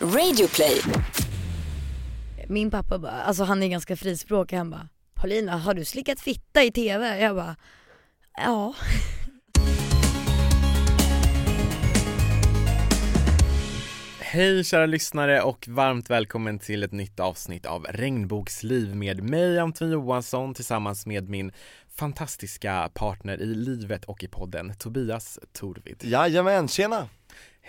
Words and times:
Radioplay. 0.00 0.82
Min 2.48 2.70
pappa 2.70 2.98
bara, 2.98 3.10
alltså 3.10 3.44
han 3.44 3.62
är 3.62 3.68
ganska 3.68 3.96
frispråkig, 3.96 4.56
han 4.56 4.70
bara 4.70 4.88
Paulina 5.14 5.56
har 5.56 5.74
du 5.74 5.84
slickat 5.84 6.20
fitta 6.20 6.62
i 6.62 6.72
TV? 6.72 7.20
Jag 7.20 7.36
bara 7.36 7.56
ja. 8.36 8.74
Hej 14.20 14.64
kära 14.64 14.86
lyssnare 14.86 15.42
och 15.42 15.68
varmt 15.68 16.10
välkommen 16.10 16.58
till 16.58 16.82
ett 16.82 16.92
nytt 16.92 17.20
avsnitt 17.20 17.66
av 17.66 17.86
Regnbågsliv 17.88 18.96
med 18.96 19.22
mig 19.22 19.58
Anton 19.58 19.90
Johansson 19.90 20.54
tillsammans 20.54 21.06
med 21.06 21.28
min 21.28 21.52
fantastiska 21.90 22.90
partner 22.94 23.40
i 23.40 23.54
livet 23.54 24.04
och 24.04 24.24
i 24.24 24.28
podden 24.28 24.74
Tobias 24.78 25.38
Torvid. 25.52 26.00
Jajamän, 26.04 26.68
tjena! 26.68 27.08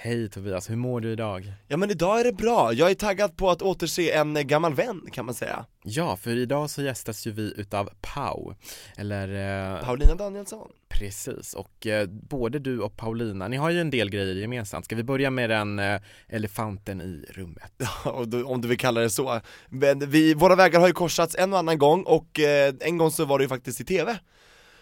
Hej 0.01 0.29
Tobias, 0.29 0.69
hur 0.69 0.75
mår 0.75 1.01
du 1.01 1.11
idag? 1.11 1.53
Ja 1.67 1.77
men 1.77 1.91
idag 1.91 2.19
är 2.19 2.23
det 2.23 2.31
bra, 2.31 2.73
jag 2.73 2.91
är 2.91 2.95
taggad 2.95 3.37
på 3.37 3.49
att 3.49 3.61
återse 3.61 4.11
en 4.11 4.47
gammal 4.47 4.73
vän 4.73 5.01
kan 5.11 5.25
man 5.25 5.35
säga. 5.35 5.65
Ja, 5.83 6.15
för 6.15 6.37
idag 6.37 6.69
så 6.69 6.81
gästas 6.81 7.27
ju 7.27 7.31
vi 7.31 7.53
utav 7.57 7.89
Pau, 8.01 8.53
eller 8.97 9.27
eh, 9.75 9.85
Paulina 9.85 10.15
Danielsson. 10.15 10.71
Precis, 10.89 11.53
och 11.53 11.87
eh, 11.87 12.07
både 12.07 12.59
du 12.59 12.79
och 12.79 12.97
Paulina, 12.97 13.47
ni 13.47 13.57
har 13.57 13.69
ju 13.69 13.81
en 13.81 13.89
del 13.89 14.09
grejer 14.09 14.35
gemensamt. 14.35 14.85
Ska 14.85 14.95
vi 14.95 15.03
börja 15.03 15.29
med 15.29 15.49
den 15.49 15.79
eh, 15.79 16.01
elefanten 16.27 17.01
i 17.01 17.25
rummet? 17.29 17.71
Ja, 18.05 18.23
du, 18.27 18.43
om 18.43 18.61
du 18.61 18.67
vill 18.67 18.77
kalla 18.77 19.01
det 19.01 19.09
så. 19.09 19.41
Men 19.67 20.09
vi, 20.09 20.33
våra 20.33 20.55
vägar 20.55 20.79
har 20.79 20.87
ju 20.87 20.93
korsats 20.93 21.35
en 21.39 21.53
och 21.53 21.59
annan 21.59 21.77
gång 21.77 22.03
och 22.03 22.39
eh, 22.39 22.73
en 22.79 22.97
gång 22.97 23.11
så 23.11 23.25
var 23.25 23.39
det 23.39 23.43
ju 23.43 23.49
faktiskt 23.49 23.81
i 23.81 23.85
TV 23.85 24.17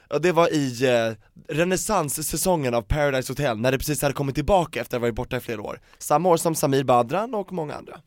Ja 0.09 0.19
det 0.19 0.31
var 0.31 0.53
i 0.53 0.85
eh, 0.85 1.13
renässanssäsongen 1.55 2.73
av 2.73 2.81
Paradise 2.81 3.31
Hotel, 3.31 3.57
när 3.57 3.71
det 3.71 3.77
precis 3.77 4.01
hade 4.01 4.13
kommit 4.13 4.35
tillbaka 4.35 4.81
efter 4.81 4.97
att 4.97 5.01
ha 5.01 5.05
varit 5.05 5.15
borta 5.15 5.37
i 5.37 5.39
flera 5.39 5.61
år 5.61 5.79
Samma 5.97 6.29
år 6.29 6.37
som 6.37 6.55
Samir 6.55 6.83
Badran 6.83 7.35
och 7.35 7.53
många 7.53 7.75
andra 7.75 8.01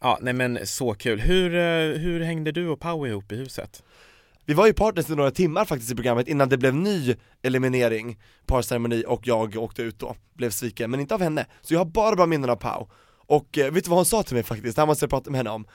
Ja, 0.00 0.18
nej 0.22 0.34
men 0.34 0.66
så 0.66 0.94
kul. 0.94 1.20
Hur, 1.20 1.54
eh, 1.54 1.98
hur 2.00 2.20
hängde 2.20 2.52
du 2.52 2.68
och 2.68 2.80
Pau 2.80 3.06
ihop 3.06 3.32
i 3.32 3.36
huset? 3.36 3.82
Vi 4.44 4.54
var 4.54 4.66
ju 4.66 4.72
partners 4.72 5.10
i 5.10 5.14
några 5.14 5.30
timmar 5.30 5.64
faktiskt 5.64 5.92
i 5.92 5.94
programmet 5.94 6.28
innan 6.28 6.48
det 6.48 6.58
blev 6.58 6.74
ny 6.74 7.14
eliminering, 7.42 8.18
parceremoni 8.46 9.04
och 9.06 9.20
jag 9.26 9.56
åkte 9.56 9.82
ut 9.82 9.98
då, 9.98 10.16
blev 10.34 10.50
sviken, 10.50 10.90
men 10.90 11.00
inte 11.00 11.14
av 11.14 11.20
henne. 11.20 11.46
Så 11.62 11.74
jag 11.74 11.80
har 11.80 11.84
bara 11.84 12.16
bra 12.16 12.26
minnen 12.26 12.50
av 12.50 12.56
Pau. 12.56 12.88
Och 13.26 13.58
eh, 13.58 13.72
vet 13.72 13.84
du 13.84 13.90
vad 13.90 13.98
hon 13.98 14.06
sa 14.06 14.22
till 14.22 14.34
mig 14.34 14.42
faktiskt? 14.42 14.76
Det 14.76 14.82
här 14.82 14.86
måste 14.86 15.02
jag 15.02 15.10
prata 15.10 15.30
med 15.30 15.38
henne 15.38 15.50
om. 15.50 15.66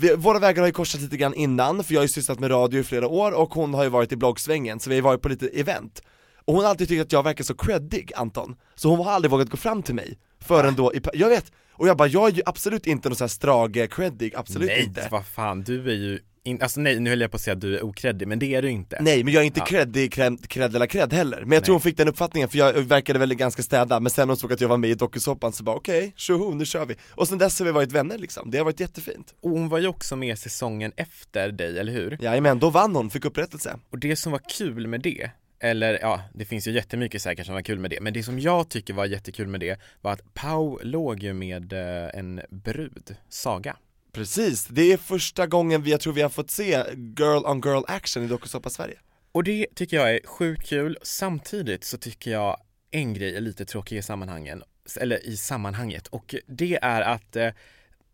Vi, 0.00 0.14
våra 0.14 0.38
vägar 0.38 0.62
har 0.62 0.66
ju 0.66 0.72
korsat 0.72 1.00
lite 1.00 1.16
grann 1.16 1.34
innan, 1.34 1.84
för 1.84 1.94
jag 1.94 2.00
har 2.00 2.04
ju 2.04 2.08
sysslat 2.08 2.40
med 2.40 2.50
radio 2.50 2.80
i 2.80 2.84
flera 2.84 3.08
år 3.08 3.32
och 3.32 3.54
hon 3.54 3.74
har 3.74 3.84
ju 3.84 3.88
varit 3.88 4.12
i 4.12 4.16
bloggsvängen, 4.16 4.80
så 4.80 4.90
vi 4.90 4.96
har 4.96 5.02
varit 5.02 5.22
på 5.22 5.28
lite 5.28 5.48
event. 5.48 6.02
Och 6.44 6.54
hon 6.54 6.62
har 6.64 6.70
alltid 6.70 6.88
tyckt 6.88 7.02
att 7.02 7.12
jag 7.12 7.22
verkar 7.22 7.44
så 7.44 7.54
creddig 7.54 8.12
Anton, 8.16 8.56
så 8.74 8.88
hon 8.88 9.06
har 9.06 9.12
aldrig 9.12 9.30
vågat 9.30 9.50
gå 9.50 9.56
fram 9.56 9.82
till 9.82 9.94
mig 9.94 10.18
förrän 10.40 10.74
då 10.74 10.94
i, 10.94 11.00
jag 11.12 11.28
vet, 11.28 11.52
och 11.72 11.88
jag 11.88 11.96
bara, 11.96 12.08
jag 12.08 12.28
är 12.28 12.32
ju 12.32 12.42
absolut 12.46 12.86
inte 12.86 13.08
någon 13.08 13.16
sån 13.16 13.24
här 13.24 13.28
strage 13.28 13.90
creddig, 13.90 14.34
absolut 14.34 14.68
nej, 14.68 14.84
inte. 14.84 15.08
vad 15.10 15.26
fan, 15.26 15.62
du 15.62 15.90
är 15.90 15.94
ju 15.94 16.18
in, 16.48 16.62
alltså 16.62 16.80
nej, 16.80 17.00
nu 17.00 17.10
höll 17.10 17.20
jag 17.20 17.30
på 17.30 17.34
att 17.34 17.40
säga 17.40 17.54
att 17.54 17.60
du 17.60 17.76
är 17.78 17.82
okreddig, 17.84 18.28
men 18.28 18.38
det 18.38 18.54
är 18.54 18.62
du 18.62 18.70
inte. 18.70 18.98
Nej 19.00 19.24
men 19.24 19.34
jag 19.34 19.40
är 19.42 19.46
inte 19.46 19.60
Ja. 19.60 19.66
creddig, 19.66 20.12
cred, 20.12 20.48
cred 20.48 20.76
eller 20.76 20.86
cred 20.86 21.12
heller, 21.12 21.40
men 21.40 21.52
jag 21.52 21.64
tror 21.64 21.72
Nej. 21.72 21.74
hon 21.74 21.80
fick 21.80 21.96
den 21.96 22.08
uppfattningen 22.08 22.48
för 22.48 22.58
jag 22.58 22.72
verkade 22.72 23.18
väl 23.18 23.34
ganska 23.34 23.62
städad, 23.62 24.02
men 24.02 24.10
sen 24.10 24.28
när 24.28 24.32
hon 24.32 24.36
såg 24.36 24.52
att 24.52 24.60
jag 24.60 24.68
var 24.68 24.76
med 24.76 24.90
i 24.90 24.94
dokusåpan 24.94 25.52
så 25.52 25.62
bara 25.64 25.76
okej, 25.76 26.12
tjoho, 26.16 26.54
nu 26.54 26.64
kör 26.66 26.86
vi. 26.86 26.96
Och 27.10 27.28
sen 27.28 27.38
dess 27.38 27.58
har 27.58 27.66
vi 27.66 27.72
varit 27.72 27.92
vänner 27.92 28.18
liksom, 28.18 28.50
det 28.50 28.58
har 28.58 28.64
varit 28.64 28.80
jättefint. 28.80 29.34
Och 29.42 29.50
hon 29.50 29.68
var 29.68 29.78
ju 29.78 29.86
också 29.88 30.16
med 30.16 30.38
säsongen 30.38 30.92
efter 30.96 31.52
dig, 31.52 31.78
eller 31.78 31.92
hur? 31.92 32.18
Jajamän, 32.20 32.58
då 32.58 32.70
vann 32.70 32.96
hon, 32.96 33.10
fick 33.10 33.24
upprättelse. 33.24 33.78
Och 33.90 33.98
det 33.98 34.16
som 34.16 34.32
var 34.32 34.40
kul 34.58 34.86
med 34.86 35.00
det, 35.00 35.30
eller 35.60 35.98
ja, 36.02 36.20
det 36.34 36.44
finns 36.44 36.68
ju 36.68 36.72
jättemycket 36.72 37.22
säkert 37.22 37.46
som 37.46 37.54
var 37.54 37.62
kul 37.62 37.78
med 37.78 37.90
det, 37.90 38.00
men 38.00 38.12
det 38.12 38.22
som 38.22 38.38
jag 38.38 38.68
tycker 38.70 38.94
var 38.94 39.06
jättekul 39.06 39.46
med 39.46 39.60
det 39.60 39.80
var 40.00 40.12
att 40.12 40.34
Pau 40.34 40.78
låg 40.82 41.22
ju 41.22 41.32
med 41.32 41.72
eh, 41.72 42.18
en 42.18 42.40
brud, 42.50 43.16
Saga. 43.28 43.76
Precis, 44.12 44.66
det 44.66 44.92
är 44.92 44.96
första 44.96 45.46
gången 45.46 45.82
vi, 45.82 45.90
jag 45.90 46.00
tror 46.00 46.12
vi 46.12 46.22
har 46.22 46.28
fått 46.28 46.50
se 46.50 46.84
girl 47.18 47.46
on 47.46 47.60
girl 47.60 47.82
action 47.88 48.22
i 48.22 48.26
dokusåpa 48.26 48.70
Sverige. 48.70 48.98
Och 49.32 49.44
det 49.44 49.66
tycker 49.74 49.96
jag 49.96 50.14
är 50.14 50.20
sjukt 50.26 50.68
kul, 50.68 50.98
samtidigt 51.02 51.84
så 51.84 51.98
tycker 51.98 52.30
jag 52.30 52.56
en 52.90 53.14
grej 53.14 53.36
är 53.36 53.40
lite 53.40 53.64
tråkig 53.64 53.96
i 53.96 54.02
sammanhangen, 54.02 54.62
eller 55.00 55.26
i 55.26 55.36
sammanhanget, 55.36 56.06
och 56.06 56.34
det 56.46 56.78
är 56.82 57.00
att 57.00 57.36
eh, 57.36 57.50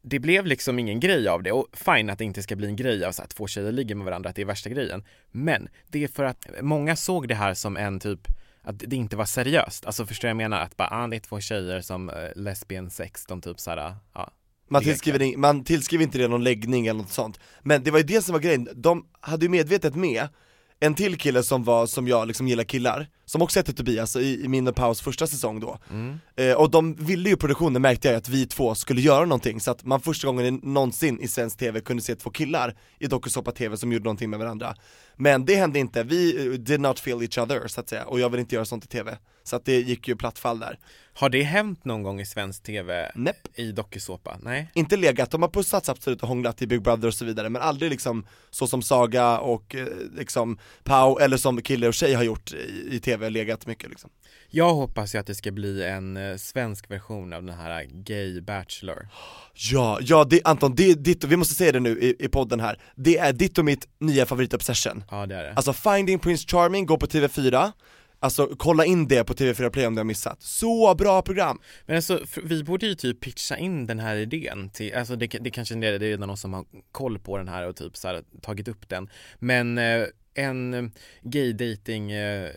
det 0.02 0.18
blev 0.18 0.46
liksom 0.46 0.78
ingen 0.78 1.00
grej 1.00 1.28
av 1.28 1.42
det 1.42 1.52
och 1.52 1.66
fine 1.72 2.10
att 2.10 2.18
det 2.18 2.24
inte 2.24 2.42
ska 2.42 2.56
bli 2.56 2.66
en 2.66 2.76
grej 2.76 3.04
av 3.04 3.12
så 3.12 3.22
att 3.22 3.30
två 3.30 3.46
tjejer 3.46 3.72
ligger 3.72 3.94
med 3.94 4.04
varandra, 4.04 4.30
att 4.30 4.36
det 4.36 4.42
är 4.42 4.46
värsta 4.46 4.70
grejen. 4.70 5.04
Men 5.30 5.68
det 5.88 6.04
är 6.04 6.08
för 6.08 6.24
att 6.24 6.46
många 6.60 6.96
såg 6.96 7.28
det 7.28 7.34
här 7.34 7.54
som 7.54 7.76
en 7.76 8.00
typ 8.00 8.28
att 8.62 8.78
det 8.78 8.96
inte 8.96 9.16
var 9.16 9.24
seriöst, 9.24 9.86
alltså 9.86 10.06
förstår 10.06 10.28
jag 10.28 10.36
menar? 10.36 10.60
Att 10.60 10.76
bara, 10.76 10.88
ah, 10.90 11.06
det 11.06 11.16
är 11.16 11.20
två 11.20 11.40
tjejer 11.40 11.80
som 11.80 12.10
eh, 12.10 12.14
lesbian 12.36 12.90
sex, 12.90 13.26
de 13.26 13.40
typ 13.40 13.60
såhär, 13.60 13.78
ah, 13.78 13.96
ja 14.14 14.30
man 14.68 14.82
tillskriver, 14.82 15.22
in- 15.22 15.40
man 15.40 15.64
tillskriver 15.64 16.04
inte 16.04 16.18
det 16.18 16.28
någon 16.28 16.44
läggning 16.44 16.86
eller 16.86 17.00
något 17.00 17.12
sånt. 17.12 17.40
Men 17.62 17.82
det 17.84 17.90
var 17.90 17.98
ju 17.98 18.04
det 18.04 18.22
som 18.24 18.32
var 18.32 18.40
grejen, 18.40 18.68
de 18.74 19.04
hade 19.20 19.44
ju 19.44 19.48
medvetet 19.50 19.94
med 19.94 20.28
en 20.80 20.94
till 20.94 21.16
kille 21.18 21.42
som 21.42 21.64
var, 21.64 21.86
som 21.86 22.08
jag 22.08 22.28
liksom 22.28 22.48
gillar 22.48 22.64
killar, 22.64 23.08
som 23.34 23.42
också 23.42 23.58
hette 23.58 23.72
Tobias 23.72 24.16
i, 24.16 24.44
i 24.44 24.48
min 24.48 24.68
och 24.68 24.76
Paus 24.76 25.00
första 25.00 25.26
säsong 25.26 25.60
då. 25.60 25.78
mm. 25.90 26.20
Eh, 26.36 26.52
och 26.52 26.70
de 26.70 26.94
ville 26.94 27.28
ju 27.28 27.36
produktionen 27.36 27.82
märkte 27.82 28.08
jag 28.08 28.16
att 28.16 28.28
vi 28.28 28.46
två 28.46 28.74
skulle 28.74 29.00
göra 29.00 29.24
någonting, 29.24 29.60
så 29.60 29.70
att 29.70 29.84
man 29.84 30.00
första 30.00 30.26
gången 30.26 30.60
någonsin 30.62 31.20
i 31.20 31.28
svensk 31.28 31.58
TV 31.58 31.80
kunde 31.80 32.02
se 32.02 32.14
två 32.14 32.30
killar 32.30 32.74
i 32.98 33.06
dokusåpa-TV 33.06 33.76
som 33.76 33.92
gjorde 33.92 34.04
någonting 34.04 34.30
med 34.30 34.38
varandra. 34.38 34.76
Men 35.16 35.44
det 35.44 35.54
hände 35.54 35.78
inte, 35.78 36.02
vi 36.02 36.46
eh, 36.46 36.52
did 36.52 36.80
not 36.80 37.00
feel 37.00 37.22
each 37.22 37.38
other 37.38 37.68
så 37.68 37.80
att 37.80 37.88
säga, 37.88 38.04
och 38.04 38.20
jag 38.20 38.30
vill 38.30 38.40
inte 38.40 38.54
göra 38.54 38.64
sånt 38.64 38.84
i 38.84 38.88
TV. 38.88 39.16
Så 39.44 39.56
att 39.56 39.64
det 39.64 39.80
gick 39.80 40.08
ju 40.08 40.16
platt 40.16 40.38
fall 40.38 40.58
där. 40.58 40.78
Har 41.14 41.28
det 41.28 41.42
hänt 41.42 41.84
någon 41.84 42.02
gång 42.02 42.20
i 42.20 42.26
svensk 42.26 42.62
TV 42.62 43.10
Näpp. 43.14 43.36
i 43.54 43.72
dokusåpa? 43.72 44.38
Nej? 44.42 44.70
Inte 44.74 44.96
legat, 44.96 45.30
de 45.30 45.42
har 45.42 45.48
pussats 45.48 45.88
absolut 45.88 46.22
och 46.22 46.28
hånglat 46.28 46.62
i 46.62 46.66
Big 46.66 46.82
Brother 46.82 47.08
och 47.08 47.14
så 47.14 47.24
vidare, 47.24 47.48
men 47.48 47.62
aldrig 47.62 47.90
liksom 47.90 48.26
så 48.50 48.66
som 48.66 48.82
Saga 48.82 49.38
och 49.38 49.74
eh, 49.74 49.86
liksom 50.16 50.58
Pau, 50.84 51.18
eller 51.18 51.36
som 51.36 51.62
kille 51.62 51.88
och 51.88 51.94
tjej 51.94 52.14
har 52.14 52.22
gjort 52.22 52.52
i, 52.52 52.88
i 52.90 53.00
TV, 53.00 53.23
legat 53.30 53.66
mycket 53.66 53.90
liksom. 53.90 54.10
Jag 54.50 54.74
hoppas 54.74 55.14
ju 55.14 55.18
att 55.18 55.26
det 55.26 55.34
ska 55.34 55.52
bli 55.52 55.84
en 55.84 56.16
eh, 56.16 56.36
svensk 56.36 56.90
version 56.90 57.32
av 57.32 57.42
den 57.42 57.54
här 57.54 57.86
Gay 57.90 58.40
Bachelor 58.40 59.08
Ja, 59.54 59.98
ja 60.02 60.24
det, 60.24 60.40
Anton, 60.44 60.74
det 60.74 60.90
är 60.90 60.94
ditt, 60.94 61.24
vi 61.24 61.36
måste 61.36 61.54
säga 61.54 61.72
det 61.72 61.80
nu 61.80 61.98
i, 62.00 62.16
i 62.24 62.28
podden 62.28 62.60
här, 62.60 62.78
det 62.94 63.18
är 63.18 63.32
ditt 63.32 63.58
och 63.58 63.64
mitt 63.64 63.88
nya 63.98 64.26
favoritobsession. 64.26 65.04
Ja 65.10 65.26
det 65.26 65.34
är 65.34 65.42
det 65.42 65.52
Alltså 65.52 65.72
Finding 65.72 66.18
Prince 66.18 66.48
Charming, 66.48 66.86
gå 66.86 66.96
på 66.96 67.06
TV4, 67.06 67.72
alltså 68.20 68.50
kolla 68.58 68.84
in 68.84 69.08
det 69.08 69.24
på 69.24 69.34
TV4 69.34 69.70
Play 69.70 69.86
om 69.86 69.94
du 69.94 69.98
har 69.98 70.04
missat. 70.04 70.42
Så 70.42 70.94
bra 70.94 71.22
program! 71.22 71.60
Men 71.86 71.96
alltså, 71.96 72.20
vi 72.42 72.64
borde 72.64 72.86
ju 72.86 72.94
typ 72.94 73.20
pitcha 73.20 73.56
in 73.56 73.86
den 73.86 73.98
här 73.98 74.16
idén 74.16 74.70
till, 74.70 74.94
alltså 74.94 75.16
det, 75.16 75.26
det 75.26 75.50
kanske 75.50 75.74
är 75.74 75.80
det 75.80 75.88
är 75.88 75.98
redan 75.98 76.28
någon 76.28 76.36
som 76.36 76.54
har 76.54 76.64
koll 76.92 77.18
på 77.18 77.38
den 77.38 77.48
här 77.48 77.68
och 77.68 77.76
typ 77.76 77.96
så 77.96 78.08
här, 78.08 78.22
tagit 78.42 78.68
upp 78.68 78.88
den 78.88 79.08
Men 79.38 79.78
eh, 79.78 80.04
en 80.34 80.74
eh, 80.74 80.84
gay 81.22 81.52
dating 81.52 82.12
eh, 82.12 82.50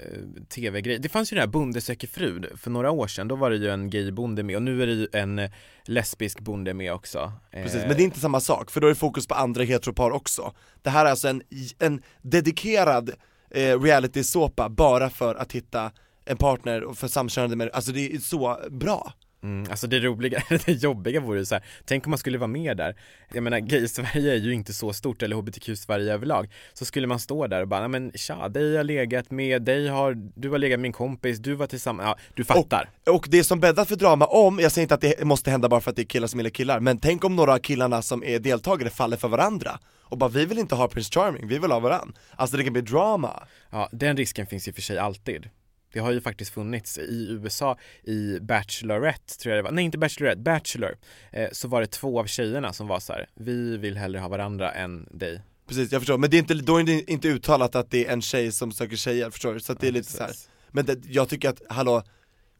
tv-grej, 0.49 0.99
det 0.99 1.09
fanns 1.09 1.31
ju 1.31 1.35
den 1.35 1.41
här 1.41 1.47
Bonde 1.47 1.81
söker 1.81 2.07
fru 2.07 2.57
för 2.57 2.71
några 2.71 2.91
år 2.91 3.07
sedan, 3.07 3.27
då 3.27 3.35
var 3.35 3.49
det 3.49 3.55
ju 3.55 3.69
en 3.69 3.89
gay 3.89 4.11
bonde 4.11 4.43
med 4.43 4.55
och 4.55 4.61
nu 4.61 4.83
är 4.83 4.87
det 4.87 4.93
ju 4.93 5.07
en 5.13 5.39
eh, 5.39 5.51
lesbisk 5.85 6.39
bonde 6.39 6.73
med 6.73 6.93
också 6.93 7.31
Precis, 7.51 7.81
men 7.87 7.89
det 7.97 8.01
är 8.01 8.05
inte 8.05 8.19
samma 8.19 8.39
sak, 8.39 8.71
för 8.71 8.81
då 8.81 8.87
är 8.87 8.89
det 8.89 8.95
fokus 8.95 9.27
på 9.27 9.35
andra 9.35 9.63
heteropar 9.63 10.11
också. 10.11 10.53
Det 10.81 10.89
här 10.89 11.05
är 11.05 11.09
alltså 11.09 11.27
en, 11.27 11.41
en 11.79 12.01
dedikerad 12.21 13.11
eh, 13.51 13.81
reality-såpa 13.81 14.69
bara 14.69 15.09
för 15.09 15.35
att 15.35 15.51
hitta 15.51 15.91
en 16.25 16.37
partner 16.37 16.83
och 16.83 16.97
för 16.97 17.07
samkönade 17.07 17.55
människor, 17.55 17.75
alltså 17.75 17.91
det 17.91 18.13
är 18.13 18.17
så 18.17 18.59
bra. 18.69 19.13
Mm, 19.43 19.71
alltså 19.71 19.87
det 19.87 19.99
roliga, 19.99 20.43
det 20.65 20.71
jobbiga 20.71 21.19
vore 21.19 21.39
ju 21.39 21.45
så 21.45 21.55
här, 21.55 21.63
tänk 21.85 22.05
om 22.05 22.09
man 22.09 22.17
skulle 22.17 22.37
vara 22.37 22.47
med 22.47 22.77
där 22.77 22.95
Jag 23.33 23.43
menar 23.43 23.59
gay-Sverige 23.59 24.31
är 24.31 24.35
ju 24.35 24.53
inte 24.53 24.73
så 24.73 24.93
stort, 24.93 25.21
eller 25.23 25.35
hbtq-Sverige 25.35 26.13
överlag 26.13 26.49
Så 26.73 26.85
skulle 26.85 27.07
man 27.07 27.19
stå 27.19 27.47
där 27.47 27.61
och 27.61 27.67
bara, 27.67 27.79
"Nej, 27.79 27.89
men 27.89 28.11
tja, 28.15 28.49
dig 28.49 28.63
har 28.69 28.77
jag 28.77 28.85
legat 28.85 29.31
med, 29.31 29.61
dig 29.61 29.87
har, 29.87 30.13
du 30.35 30.49
har 30.49 30.57
legat 30.57 30.79
med 30.79 30.81
min 30.81 30.93
kompis, 30.93 31.39
du 31.39 31.53
var 31.53 31.67
tillsammans, 31.67 32.07
ja 32.07 32.17
du 32.35 32.43
fattar 32.43 32.89
Och 33.05 33.27
det 33.29 33.43
som 33.43 33.59
bäddar 33.59 33.85
för 33.85 33.95
drama 33.95 34.25
om, 34.25 34.59
jag 34.59 34.71
säger 34.71 34.83
inte 34.83 34.95
att 34.95 35.01
det 35.01 35.25
måste 35.25 35.51
hända 35.51 35.69
bara 35.69 35.81
för 35.81 35.89
att 35.89 35.95
det 35.95 36.01
är 36.01 36.05
killar 36.05 36.27
som 36.27 36.39
gillar 36.39 36.49
killar, 36.49 36.79
men 36.79 36.99
tänk 36.99 37.23
om 37.23 37.35
några 37.35 37.53
av 37.53 37.59
killarna 37.59 38.01
som 38.01 38.23
är 38.23 38.39
deltagare 38.39 38.89
faller 38.89 39.17
för 39.17 39.27
varandra 39.27 39.79
och 40.09 40.17
bara 40.17 40.29
vi 40.29 40.45
vill 40.45 40.59
inte 40.59 40.75
ha 40.75 40.87
Prince 40.87 41.11
Charming, 41.13 41.47
vi 41.47 41.59
vill 41.59 41.71
ha 41.71 41.79
varann. 41.79 42.13
Alltså 42.35 42.57
det 42.57 42.63
kan 42.63 42.73
bli 42.73 42.81
drama. 42.81 43.43
Ja, 43.69 43.89
den 43.91 44.17
risken 44.17 44.47
finns 44.47 44.67
ju 44.67 44.73
för 44.73 44.81
sig 44.81 44.97
alltid 44.97 45.49
Det 45.93 45.99
har 45.99 46.11
ju 46.11 46.21
faktiskt 46.21 46.53
funnits 46.53 46.97
i 46.97 47.27
USA 47.29 47.77
i 48.03 48.39
Bachelorette 48.39 49.37
tror 49.37 49.55
jag 49.55 49.59
det 49.59 49.67
var, 49.67 49.71
nej 49.71 49.85
inte 49.85 49.97
Bachelorette, 49.97 50.41
Bachelor 50.41 50.97
eh, 51.31 51.49
Så 51.51 51.67
var 51.67 51.81
det 51.81 51.87
två 51.87 52.19
av 52.19 52.25
tjejerna 52.25 52.73
som 52.73 52.87
var 52.87 52.99
så 52.99 53.13
här: 53.13 53.29
vi 53.33 53.77
vill 53.77 53.97
hellre 53.97 54.19
ha 54.19 54.27
varandra 54.27 54.71
än 54.71 55.07
dig 55.11 55.41
Precis, 55.67 55.91
jag 55.91 56.01
förstår, 56.01 56.17
men 56.17 56.29
det 56.29 56.37
är 56.37 56.39
inte, 56.39 56.53
då 56.53 56.77
är 56.77 56.83
det 56.83 57.11
inte 57.11 57.27
uttalat 57.27 57.75
att 57.75 57.91
det 57.91 58.05
är 58.05 58.13
en 58.13 58.21
tjej 58.21 58.51
som 58.51 58.71
söker 58.71 58.95
tjejer, 58.95 59.29
förstår 59.29 59.53
du? 59.53 59.59
Så 59.59 59.71
att 59.71 59.79
det 59.79 59.87
är 59.87 59.91
lite 59.91 60.11
så 60.11 60.23
här. 60.23 60.31
Men 60.71 60.85
det, 60.85 60.99
jag 61.05 61.29
tycker 61.29 61.49
att, 61.49 61.61
hallå, 61.69 62.03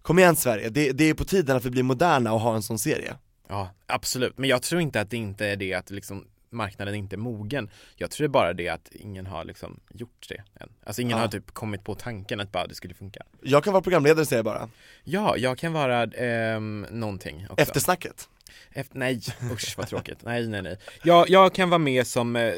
kom 0.02 0.20
igen 0.20 0.36
Sverige, 0.36 0.70
det, 0.70 0.92
det 0.92 1.04
är 1.04 1.14
på 1.14 1.26
tiden 1.26 1.58
att 1.58 1.66
vi 1.66 1.70
blir 1.70 1.84
moderna 1.84 2.34
och 2.34 2.40
har 2.40 2.56
en 2.56 2.62
sån 2.62 2.80
serie. 2.80 3.14
Ja, 3.48 3.70
absolut. 3.86 4.38
Men 4.38 4.50
jag 4.50 4.62
tror 4.62 4.82
inte 4.82 5.02
att 5.02 5.10
det 5.10 5.18
inte 5.18 5.48
är 5.48 5.56
det 5.56 5.74
att 5.74 5.90
liksom 5.90 6.26
marknaden 6.50 6.96
inte 6.96 7.16
är 7.16 7.18
mogen. 7.18 7.70
Jag 7.96 8.12
tror 8.12 8.24
det 8.24 8.28
är 8.28 8.32
bara 8.32 8.54
det 8.54 8.70
att 8.70 8.90
ingen 8.92 9.26
har 9.26 9.46
liksom 9.46 9.80
gjort 9.94 10.26
det 10.30 10.44
än. 10.64 10.70
Alltså 10.84 11.02
ingen 11.02 11.18
Ja. 11.18 11.24
har 11.24 11.28
typ 11.28 11.52
kommit 11.52 11.84
på 11.84 11.96
tanken 11.96 12.40
att 12.40 12.52
bara 12.52 12.68
det 12.68 12.76
skulle 12.76 12.94
funka. 12.94 13.22
Jag 13.42 13.64
kan 13.64 13.74
vara 13.74 13.84
programledare 13.84 14.26
säger 14.26 14.38
jag 14.38 14.46
bara, 14.46 14.70
Ja, 15.04 15.38
jag 15.38 15.58
kan 15.58 15.74
vara 15.74 16.04
ehm, 16.04 16.86
någonting 16.92 17.46
också. 17.50 17.62
eftersnacket. 17.62 18.30
Efter, 18.72 18.98
nej, 18.98 19.22
usch 19.52 19.74
vad 19.78 19.88
tråkigt. 19.88 20.18
Nej, 20.24 20.48
nej, 20.48 20.62
nej. 20.62 20.78
Jag, 21.04 21.30
jag 21.30 21.54
kan 21.54 21.70
vara 21.70 21.80
med 21.80 22.08
som 22.08 22.36
eh, 22.36 22.54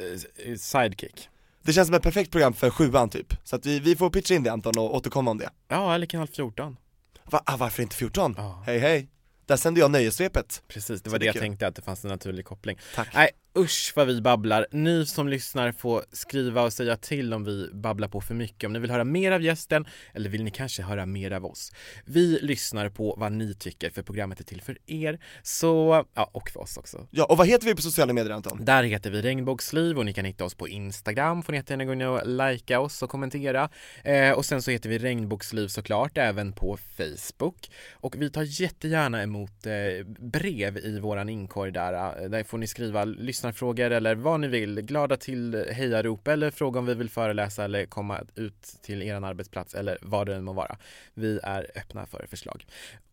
sidekick. 0.58 1.30
Det 1.62 1.74
känns 1.74 1.88
som 1.88 1.96
ett 1.96 2.04
perfekt 2.04 2.32
program 2.32 2.54
för 2.54 2.70
sjuan 2.70 3.10
typ, 3.10 3.34
så 3.44 3.56
att 3.56 3.66
vi, 3.66 3.80
vi 3.80 3.96
får 3.96 4.10
pitcha 4.10 4.34
in 4.34 4.44
det 4.44 4.52
Anton 4.52 4.78
och 4.78 4.96
återkomma 4.96 5.32
om 5.32 5.38
det 5.38 5.50
Ja, 5.68 5.96
eller 5.96 6.06
kanal 6.06 6.28
14. 6.28 6.78
Va, 7.24 7.42
ah, 7.46 7.58
varför 7.58 7.84
inte 7.84 7.96
14? 7.96 8.34
Ja, 8.38 8.64
Hej 8.66 8.80
hej! 8.80 9.08
Där 9.46 9.56
sänder 9.58 9.82
jag 9.82 9.92
nöjesvepet 9.92 10.64
precis. 10.68 11.02
Det 11.02 11.10
Så 11.10 11.12
var 11.12 11.20
det 11.20 11.24
det 11.24 11.26
jag 11.26 11.34
kul. 11.34 11.42
tänkte, 11.42 11.68
att 11.68 11.76
det 11.76 11.82
fanns 11.82 12.04
en 12.06 12.10
naturlig 12.12 12.46
koppling. 12.46 12.78
Tack 12.96 13.14
Nej, 13.14 13.30
usch 13.58 13.94
vad 13.96 14.08
vi 14.08 14.22
babblar. 14.22 14.68
Ni 14.72 15.06
som 15.06 15.28
lyssnar 15.28 15.72
får 15.72 16.04
skriva 16.12 16.62
och 16.64 16.74
säga 16.74 16.98
till 16.98 17.34
om 17.34 17.44
vi 17.44 17.70
babblar 17.74 18.08
på 18.08 18.22
för 18.22 18.34
mycket. 18.34 18.68
Om 18.68 18.74
ni 18.74 18.80
vill 18.80 18.92
höra 18.92 19.04
mer 19.04 19.32
av 19.32 19.42
gästen 19.42 19.86
eller 20.14 20.30
vill 20.30 20.44
ni 20.44 20.52
kanske 20.52 20.84
höra 20.84 21.06
mer 21.06 21.32
av 21.32 21.46
oss. 21.46 21.72
Vi 22.06 22.40
lyssnar 22.42 22.90
på 22.90 23.16
vad 23.18 23.32
ni 23.32 23.54
tycker 23.54 23.90
för 23.90 24.04
programmet 24.04 24.40
är 24.40 24.44
till 24.44 24.62
för 24.62 24.78
er. 24.86 25.20
Så, 25.44 26.06
ja, 26.14 26.30
och 26.34 26.50
för 26.50 26.60
oss 26.60 26.78
också. 26.78 27.08
Ja, 27.12 27.26
och 27.26 27.38
vad 27.38 27.48
heter 27.48 27.66
vi 27.66 27.76
på 27.76 27.82
sociala 27.82 28.14
medier 28.14 28.34
Anton? 28.34 28.66
Där 28.66 28.84
heter 28.84 29.12
vi 29.12 29.22
Regnbågsliv 29.22 29.98
och 29.98 30.06
ni 30.06 30.14
kan 30.14 30.26
hitta 30.26 30.46
oss 30.46 30.56
på 30.56 30.68
Instagram, 30.68 31.44
får 31.44 31.54
ni 31.54 31.58
jättegärna 31.58 31.86
gå 31.86 31.94
in 31.94 32.02
och 32.02 32.28
likea 32.28 32.80
oss 32.80 33.02
och 33.04 33.10
kommentera. 33.10 33.70
Eh, 34.04 34.32
och 34.32 34.46
sen 34.46 34.62
så 34.62 34.72
heter 34.72 34.90
vi 34.90 34.98
Regnbågsliv 34.98 35.68
såklart, 35.68 36.18
även 36.18 36.54
på 36.54 36.78
Facebook. 36.98 37.70
Och 37.94 38.16
vi 38.22 38.30
tar 38.30 38.62
jättegärna 38.62 39.24
emot 39.24 39.66
eh, 39.66 40.06
brev 40.20 40.78
i 40.78 41.00
våran 41.00 41.30
inkorg 41.30 41.72
där. 41.72 42.24
Eh, 42.24 42.30
Där 42.30 42.44
får 42.44 42.58
ni 42.58 42.68
skriva 42.68 43.06
lyssnarfrågor 43.40 43.92
eller 43.92 44.16
vad 44.16 44.40
ni 44.40 44.48
vill, 44.48 44.82
glada 44.82 45.18
till 45.18 45.66
hejarop 45.72 46.28
eller 46.28 46.52
fråga 46.52 46.80
om 46.80 46.86
vi 46.86 46.94
vill 46.94 47.10
föreläsa 47.10 47.64
eller 47.64 47.86
komma 47.86 48.22
ut 48.36 48.76
till 48.82 49.04
er 49.04 49.26
arbetsplats 49.26 49.76
eller 49.76 49.98
vad 50.02 50.28
det 50.28 50.36
än 50.36 50.44
må 50.44 50.54
vara. 50.54 50.78
Vi 51.14 51.40
är 51.44 51.68
öppna 51.76 52.06
för 52.06 52.26
förslag. 52.30 52.66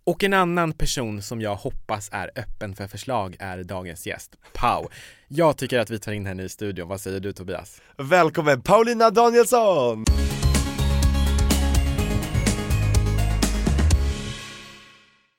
Och 0.05 0.25
en 0.25 0.32
annan 0.32 0.73
person 0.73 1.23
som 1.23 1.40
jag 1.40 1.56
hoppas 1.56 2.08
är 2.12 2.31
öppen 2.37 2.75
för 2.75 2.87
förslag 2.87 3.37
är 3.38 3.64
dagens 3.64 4.06
gäst, 4.06 4.37
Pau. 4.55 4.88
Jag 5.28 5.56
tycker 5.56 5.78
att 5.78 5.90
vi 5.90 5.99
tar 5.99 6.12
in 6.12 6.26
henne 6.26 6.43
i 6.43 6.49
studion, 6.49 6.88
vad 6.88 7.00
säger 7.00 7.20
du 7.20 7.32
Tobias? 7.32 7.82
Välkommen 7.96 8.62
Paulina 8.62 9.11
Danielsson! 9.11 10.05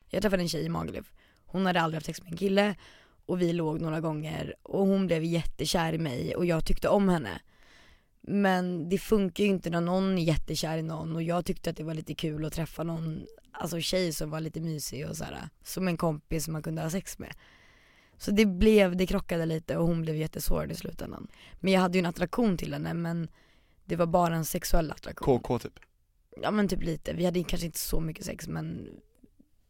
Jag 0.09 0.21
träffade 0.21 0.43
en 0.43 0.49
tjej 0.49 0.65
i 0.65 0.69
Magaluf. 0.69 1.05
Hon 1.45 1.65
hade 1.65 1.81
aldrig 1.81 1.95
haft 1.95 2.05
sex 2.05 2.21
med 2.21 2.31
en 2.31 2.37
kille 2.37 2.75
och 3.27 3.41
vi 3.41 3.53
låg 3.53 3.81
några 3.81 4.01
gånger 4.01 4.55
och 4.63 4.87
hon 4.87 5.07
blev 5.07 5.23
jättekär 5.23 5.93
i 5.93 5.97
mig 5.97 6.35
och 6.35 6.45
jag 6.45 6.65
tyckte 6.65 6.89
om 6.89 7.09
henne. 7.09 7.41
Men 8.21 8.89
det 8.89 8.97
funkar 8.97 9.43
ju 9.43 9.49
inte 9.49 9.69
när 9.69 9.81
någon 9.81 10.17
är 10.17 10.21
jättekär 10.21 10.77
i 10.77 10.81
någon 10.81 11.15
och 11.15 11.23
jag 11.23 11.45
tyckte 11.45 11.69
att 11.69 11.77
det 11.77 11.83
var 11.83 11.93
lite 11.93 12.15
kul 12.15 12.45
att 12.45 12.53
träffa 12.53 12.83
någon 12.83 13.25
alltså 13.51 13.79
tjej 13.79 14.13
som 14.13 14.29
var 14.29 14.39
lite 14.39 14.59
mysig 14.61 15.09
och 15.09 15.17
sådär. 15.17 15.49
Som 15.63 15.87
en 15.87 15.97
kompis 15.97 16.43
som 16.43 16.53
man 16.53 16.63
kunde 16.63 16.81
ha 16.81 16.89
sex 16.89 17.19
med. 17.19 17.33
Så 18.17 18.31
det 18.31 18.45
blev, 18.45 18.95
det 18.95 19.07
krockade 19.07 19.45
lite 19.45 19.77
och 19.77 19.87
hon 19.87 20.01
blev 20.01 20.15
jättesårad 20.15 20.71
i 20.71 20.75
slutändan. 20.75 21.27
Men 21.53 21.73
jag 21.73 21.81
hade 21.81 21.97
ju 21.97 21.99
en 21.99 22.05
attraktion 22.05 22.57
till 22.57 22.73
henne 22.73 22.93
men 22.93 23.27
det 23.85 23.95
var 23.95 24.05
bara 24.05 24.35
en 24.35 24.45
sexuell 24.45 24.91
attraktion. 24.91 25.39
KK 25.39 25.59
typ 25.59 25.79
Ja 26.41 26.51
men 26.51 26.67
typ 26.67 26.83
lite, 26.83 27.13
vi 27.13 27.25
hade 27.25 27.43
kanske 27.43 27.65
inte 27.65 27.79
så 27.79 27.99
mycket 27.99 28.25
sex 28.25 28.47
men 28.47 28.89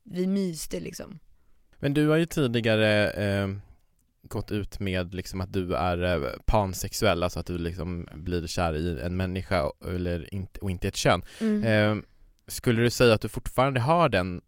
vi 0.04 0.28
myste 0.28 0.80
liksom. 0.80 1.20
Men 1.80 1.94
du 1.94 2.08
har 2.08 2.18
ju 2.18 2.26
tidigare 2.26 3.10
eh, 3.12 3.48
gått 4.24 4.52
ut 4.52 4.80
med 4.80 5.14
liksom 5.14 5.42
att 5.42 5.54
du 5.54 5.76
är 5.76 6.04
eh, 6.26 6.32
pansexuell, 6.46 7.24
alltså 7.24 7.40
att 7.40 7.46
du 7.46 7.58
liksom 7.58 8.08
blir 8.16 8.48
kär 8.48 8.74
i 8.74 9.00
en 9.02 9.18
människa 9.18 9.64
och- 9.64 9.90
eller 9.94 10.34
inte, 10.34 10.60
och 10.60 10.72
inte 10.72 10.88
ett 10.88 10.96
kön. 10.96 11.22
Mm. 11.42 11.64
Eh, 11.64 12.04
skulle 12.48 12.82
du 12.82 12.90
säga 12.90 13.14
att 13.14 13.22
du 13.22 13.30
fortfarande 13.30 13.80
har 13.80 14.10
den, 14.10 14.42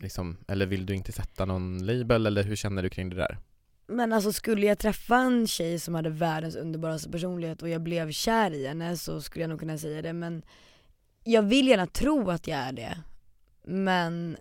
liksom, 0.00 0.36
eller 0.48 0.66
vill 0.66 0.86
du 0.86 0.94
inte 0.94 1.12
sätta 1.12 1.44
någon 1.44 1.86
label 1.86 2.26
eller 2.26 2.42
hur 2.42 2.56
känner 2.56 2.82
du 2.82 2.88
kring 2.88 3.08
det 3.10 3.16
där? 3.16 3.38
Men 3.86 4.12
alltså 4.12 4.32
skulle 4.32 4.66
jag 4.66 4.78
träffa 4.78 5.16
en 5.16 5.46
tjej 5.46 5.78
som 5.78 5.94
hade 5.94 6.10
världens 6.10 6.56
underbaraste 6.56 7.10
personlighet 7.10 7.62
och 7.62 7.68
jag 7.68 7.80
blev 7.82 8.10
kär 8.12 8.50
i 8.50 8.66
henne 8.66 8.96
så 8.96 9.20
skulle 9.20 9.42
jag 9.42 9.48
nog 9.50 9.60
kunna 9.60 9.78
säga 9.78 10.02
det 10.02 10.12
men 10.12 10.42
jag 11.24 11.42
vill 11.42 11.68
gärna 11.68 11.86
tro 11.86 12.30
att 12.30 12.46
jag 12.46 12.58
är 12.58 12.72
det. 12.72 12.98
Men 13.64 14.36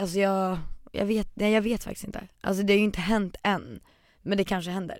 alltså 0.00 0.18
jag, 0.18 0.58
jag 0.92 1.06
vet, 1.06 1.28
nej 1.34 1.52
jag 1.52 1.62
vet 1.62 1.84
faktiskt 1.84 2.06
inte. 2.06 2.28
Alltså 2.40 2.62
det 2.62 2.72
har 2.72 2.78
ju 2.78 2.84
inte 2.84 3.00
hänt 3.00 3.36
än. 3.42 3.80
Men 4.22 4.38
det 4.38 4.44
kanske 4.44 4.70
händer. 4.70 4.98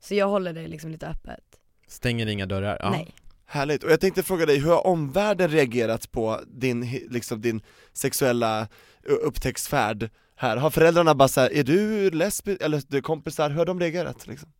Så 0.00 0.14
jag 0.14 0.28
håller 0.28 0.52
det 0.52 0.68
liksom 0.68 0.90
lite 0.90 1.06
öppet. 1.06 1.44
Stänger 1.86 2.26
inga 2.26 2.46
dörrar? 2.46 2.78
Ja. 2.80 2.90
Nej. 2.90 3.14
Härligt, 3.46 3.84
och 3.84 3.90
jag 3.90 4.00
tänkte 4.00 4.22
fråga 4.22 4.46
dig, 4.46 4.58
hur 4.58 4.70
har 4.70 4.86
omvärlden 4.86 5.48
reagerat 5.48 6.12
på 6.12 6.40
din, 6.46 6.80
liksom 7.10 7.40
din 7.40 7.60
sexuella 7.92 8.68
upptäcktsfärd 9.02 10.10
här? 10.36 10.56
Har 10.56 10.70
föräldrarna 10.70 11.14
bara 11.14 11.28
såhär, 11.28 11.52
är 11.52 11.64
du 11.64 12.10
lesbisk, 12.10 12.62
eller 12.62 12.82
du 12.88 13.02
kompisar, 13.02 13.50
hur 13.50 13.56
har 13.56 13.66
de 13.66 13.80
reagerat 13.80 14.26
liksom? 14.26 14.52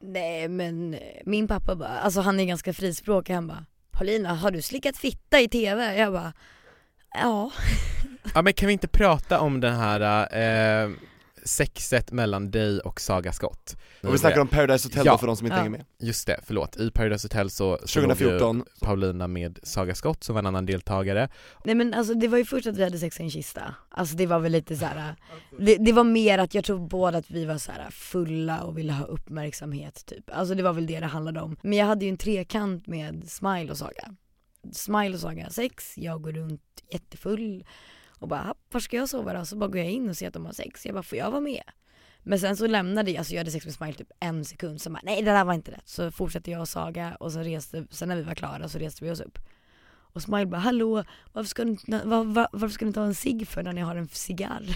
Nej 0.00 0.48
men 0.48 0.94
eh, 0.94 1.00
min 1.26 1.48
pappa 1.48 1.76
bara, 1.76 1.88
alltså 1.88 2.20
han 2.20 2.40
är 2.40 2.44
ganska 2.44 2.72
frispråkig, 2.72 3.34
han 3.34 3.46
bara 3.46 3.66
Paulina 3.90 4.34
har 4.34 4.50
du 4.50 4.62
slickat 4.62 4.96
fitta 4.96 5.40
i 5.40 5.48
TV? 5.48 5.96
Jag 5.96 6.12
bara 6.12 6.32
Ja. 7.14 7.52
Ja 8.34 8.42
men 8.42 8.52
kan 8.52 8.66
vi 8.66 8.72
inte 8.72 8.88
prata 8.88 9.40
om 9.40 9.60
den 9.60 9.74
här 9.76 10.28
eh, 10.84 10.90
sexet 11.44 12.12
mellan 12.12 12.50
dig 12.50 12.80
och 12.80 13.00
Saga 13.00 13.32
Scott? 13.32 13.76
Och 14.02 14.14
vi 14.14 14.18
snackar 14.18 14.40
om 14.40 14.48
Paradise 14.48 14.88
Hotel 14.88 15.02
Ja. 15.06 15.12
då 15.12 15.18
för 15.18 15.26
de 15.26 15.36
som 15.36 15.46
inte 15.46 15.54
Ja. 15.56 15.58
hänger 15.58 15.70
med 15.70 15.84
Just 15.98 16.26
det, 16.26 16.40
förlåt. 16.44 16.76
I 16.76 16.90
Paradise 16.90 17.24
Hotel 17.24 17.50
så, 17.50 17.78
så 17.84 18.00
låg 18.00 18.10
ju 18.10 18.14
2014, 18.14 18.64
Paulina 18.80 19.26
med 19.28 19.58
Saga 19.62 19.94
Scott 19.94 20.24
som 20.24 20.34
var 20.34 20.38
en 20.42 20.46
annan 20.46 20.66
deltagare. 20.66 21.28
Nej 21.64 21.74
men 21.74 21.94
alltså 21.94 22.14
det 22.14 22.28
var 22.28 22.38
ju 22.38 22.44
först 22.44 22.66
att 22.66 22.76
vi 22.76 22.84
hade 22.84 22.98
sex 22.98 23.20
i 23.20 23.22
en 23.22 23.30
kista, 23.30 23.74
alltså 23.88 24.16
det 24.16 24.26
var 24.26 24.38
väl 24.38 24.52
lite 24.52 24.76
så 24.76 24.84
här. 24.84 25.16
Det, 25.58 25.76
det 25.76 25.92
var 25.92 26.04
mer 26.04 26.38
att 26.38 26.54
jag 26.54 26.64
tror 26.64 26.78
båda 26.88 27.18
att 27.18 27.30
vi 27.30 27.44
var 27.44 27.58
så 27.58 27.72
här 27.72 27.90
fulla 27.90 28.60
och 28.62 28.78
ville 28.78 28.92
ha 28.92 29.04
uppmärksamhet 29.04 30.06
typ. 30.06 30.30
Alltså 30.32 30.54
det 30.54 30.62
var 30.62 30.72
väl 30.72 30.86
det 30.86 31.00
det 31.00 31.06
handlade 31.06 31.40
om. 31.40 31.56
Men 31.62 31.72
jag 31.78 31.86
hade 31.86 32.04
ju 32.04 32.08
en 32.08 32.16
trekant 32.18 32.86
med 32.86 33.30
Smile 33.30 33.70
och 33.70 33.78
Saga. 33.78 34.14
Smile 34.72 35.14
och 35.14 35.20
Saga 35.20 35.50
sex, 35.50 35.92
jag 35.98 36.22
går 36.22 36.32
runt 36.32 36.62
jättefull 36.92 37.64
och 38.18 38.28
bara 38.28 38.50
ah, 38.50 38.54
var 38.70 38.80
ska 38.80 38.96
jag 38.96 39.08
sova 39.08 39.32
då? 39.32 39.44
Så 39.44 39.56
bara 39.56 39.68
går 39.68 39.78
jag 39.78 39.90
in 39.90 40.08
och 40.08 40.16
ser 40.16 40.28
att 40.28 40.34
de 40.34 40.46
har 40.46 40.52
sex, 40.52 40.86
jag 40.86 40.94
bara 40.94 41.02
får 41.02 41.18
jag 41.18 41.30
vara 41.30 41.40
med? 41.40 41.62
Men 42.22 42.38
sen 42.40 42.56
så 42.56 42.66
lämnade 42.66 43.10
jag, 43.10 43.18
alltså 43.18 43.34
jag 43.34 43.40
hade 43.40 43.50
sex 43.50 43.64
med 43.64 43.74
Smile 43.74 43.92
typ 43.92 44.10
en 44.20 44.44
sekund, 44.44 44.80
så 44.80 44.90
bara 44.90 45.00
nej 45.02 45.22
det 45.22 45.30
där 45.30 45.44
var 45.44 45.54
inte 45.54 45.70
rätt. 45.72 45.88
Så 45.88 46.10
fortsatte 46.10 46.50
jag 46.50 46.60
och 46.60 46.68
Saga 46.68 47.16
och 47.20 47.32
så 47.32 47.38
reste, 47.40 47.86
sen 47.90 48.08
när 48.08 48.16
vi 48.16 48.22
var 48.22 48.34
klara 48.34 48.68
så 48.68 48.78
reste 48.78 49.04
vi 49.04 49.10
oss 49.10 49.20
upp. 49.20 49.38
Och 49.88 50.22
Smile 50.22 50.46
bara 50.46 50.60
hallå, 50.60 51.04
varför 51.32 51.48
ska, 51.48 51.64
ni, 51.64 51.70
inte- 51.70 52.02
var, 52.04 52.24
var, 52.24 52.48
varför 52.52 52.68
ska 52.68 52.86
ni 52.86 52.92
ta 52.92 53.04
en 53.04 53.14
cigg 53.14 53.48
för 53.48 53.62
när 53.62 53.72
ni 53.72 53.80
har 53.80 53.96
en 53.96 54.08
cigarr? 54.08 54.66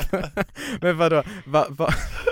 Men 0.80 0.96
vadå, 0.96 1.22
va, 1.46 1.66
va? 1.70 1.88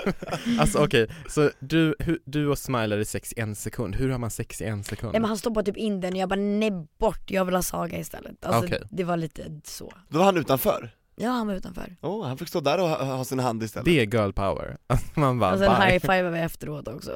alltså 0.59 0.83
okej, 0.83 1.07
så 1.29 1.51
du, 1.59 1.95
hu, 1.99 2.19
du 2.25 2.47
och 2.47 2.57
Smile 2.57 2.95
hade 2.95 3.05
sex 3.05 3.33
i 3.37 3.39
en 3.39 3.55
sekund, 3.55 3.95
hur 3.95 4.09
har 4.11 4.17
man 4.17 4.29
sex 4.31 4.61
i 4.61 4.65
en 4.65 4.83
sekund? 4.83 5.11
Nej 5.13 5.21
men 5.21 5.27
han 5.27 5.37
stoppade 5.37 5.65
typ 5.65 5.77
in 5.77 6.01
den 6.01 6.13
och 6.13 6.19
jag 6.19 6.29
bara 6.29 6.39
nej 6.39 6.71
bort, 6.99 7.31
jag 7.31 7.45
vill 7.45 7.55
ha 7.55 7.61
Saga 7.61 7.97
istället. 7.99 8.45
Alltså 8.45 8.65
Okej. 8.65 8.81
det 8.91 9.03
var 9.03 9.17
lite 9.17 9.61
så. 9.63 9.93
då 10.09 10.17
var 10.17 10.25
han 10.25 10.37
utanför? 10.37 10.89
Ja 11.15 11.29
han 11.29 11.47
var 11.47 11.53
utanför. 11.53 11.95
Åh, 12.01 12.27
han 12.27 12.37
fick 12.37 12.47
stå 12.47 12.59
där 12.59 12.81
och 12.81 12.89
ha, 12.89 13.03
ha 13.03 13.25
sin 13.25 13.39
hand 13.39 13.63
istället 13.63 13.85
Det 13.85 13.99
är 13.99 14.05
girl 14.05 14.31
power, 14.31 14.77
alltså 14.87 15.07
man 15.19 15.39
bara 15.39 15.53
Och 15.53 15.59
sen 15.59 15.75
bye. 15.79 15.85
high 15.91 15.99
five 16.01 16.29
vi 16.29 16.39
efteråt 16.39 16.87
också. 16.87 17.11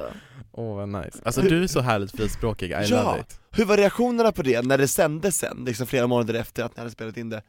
Åh 0.52 0.76
vad 0.76 0.88
nice. 0.88 1.18
Alltså 1.24 1.40
du 1.42 1.62
är 1.62 1.66
så 1.66 1.80
härligt 1.80 2.10
frispråkig, 2.16 2.70
I 2.70 2.74
Ja. 2.88 3.02
love 3.04 3.20
it. 3.20 3.40
Hur 3.50 3.64
var 3.64 3.76
reaktionerna 3.76 4.32
på 4.32 4.42
det 4.42 4.62
när 4.66 4.78
det 4.78 4.88
sändes 4.88 5.36
sen, 5.38 5.62
liksom 5.66 5.86
flera 5.86 6.06
månader 6.06 6.34
efter 6.34 6.64
att 6.64 6.76
ni 6.76 6.80
hade 6.80 6.90
spelat 6.90 7.16
in 7.16 7.30
det? 7.30 7.42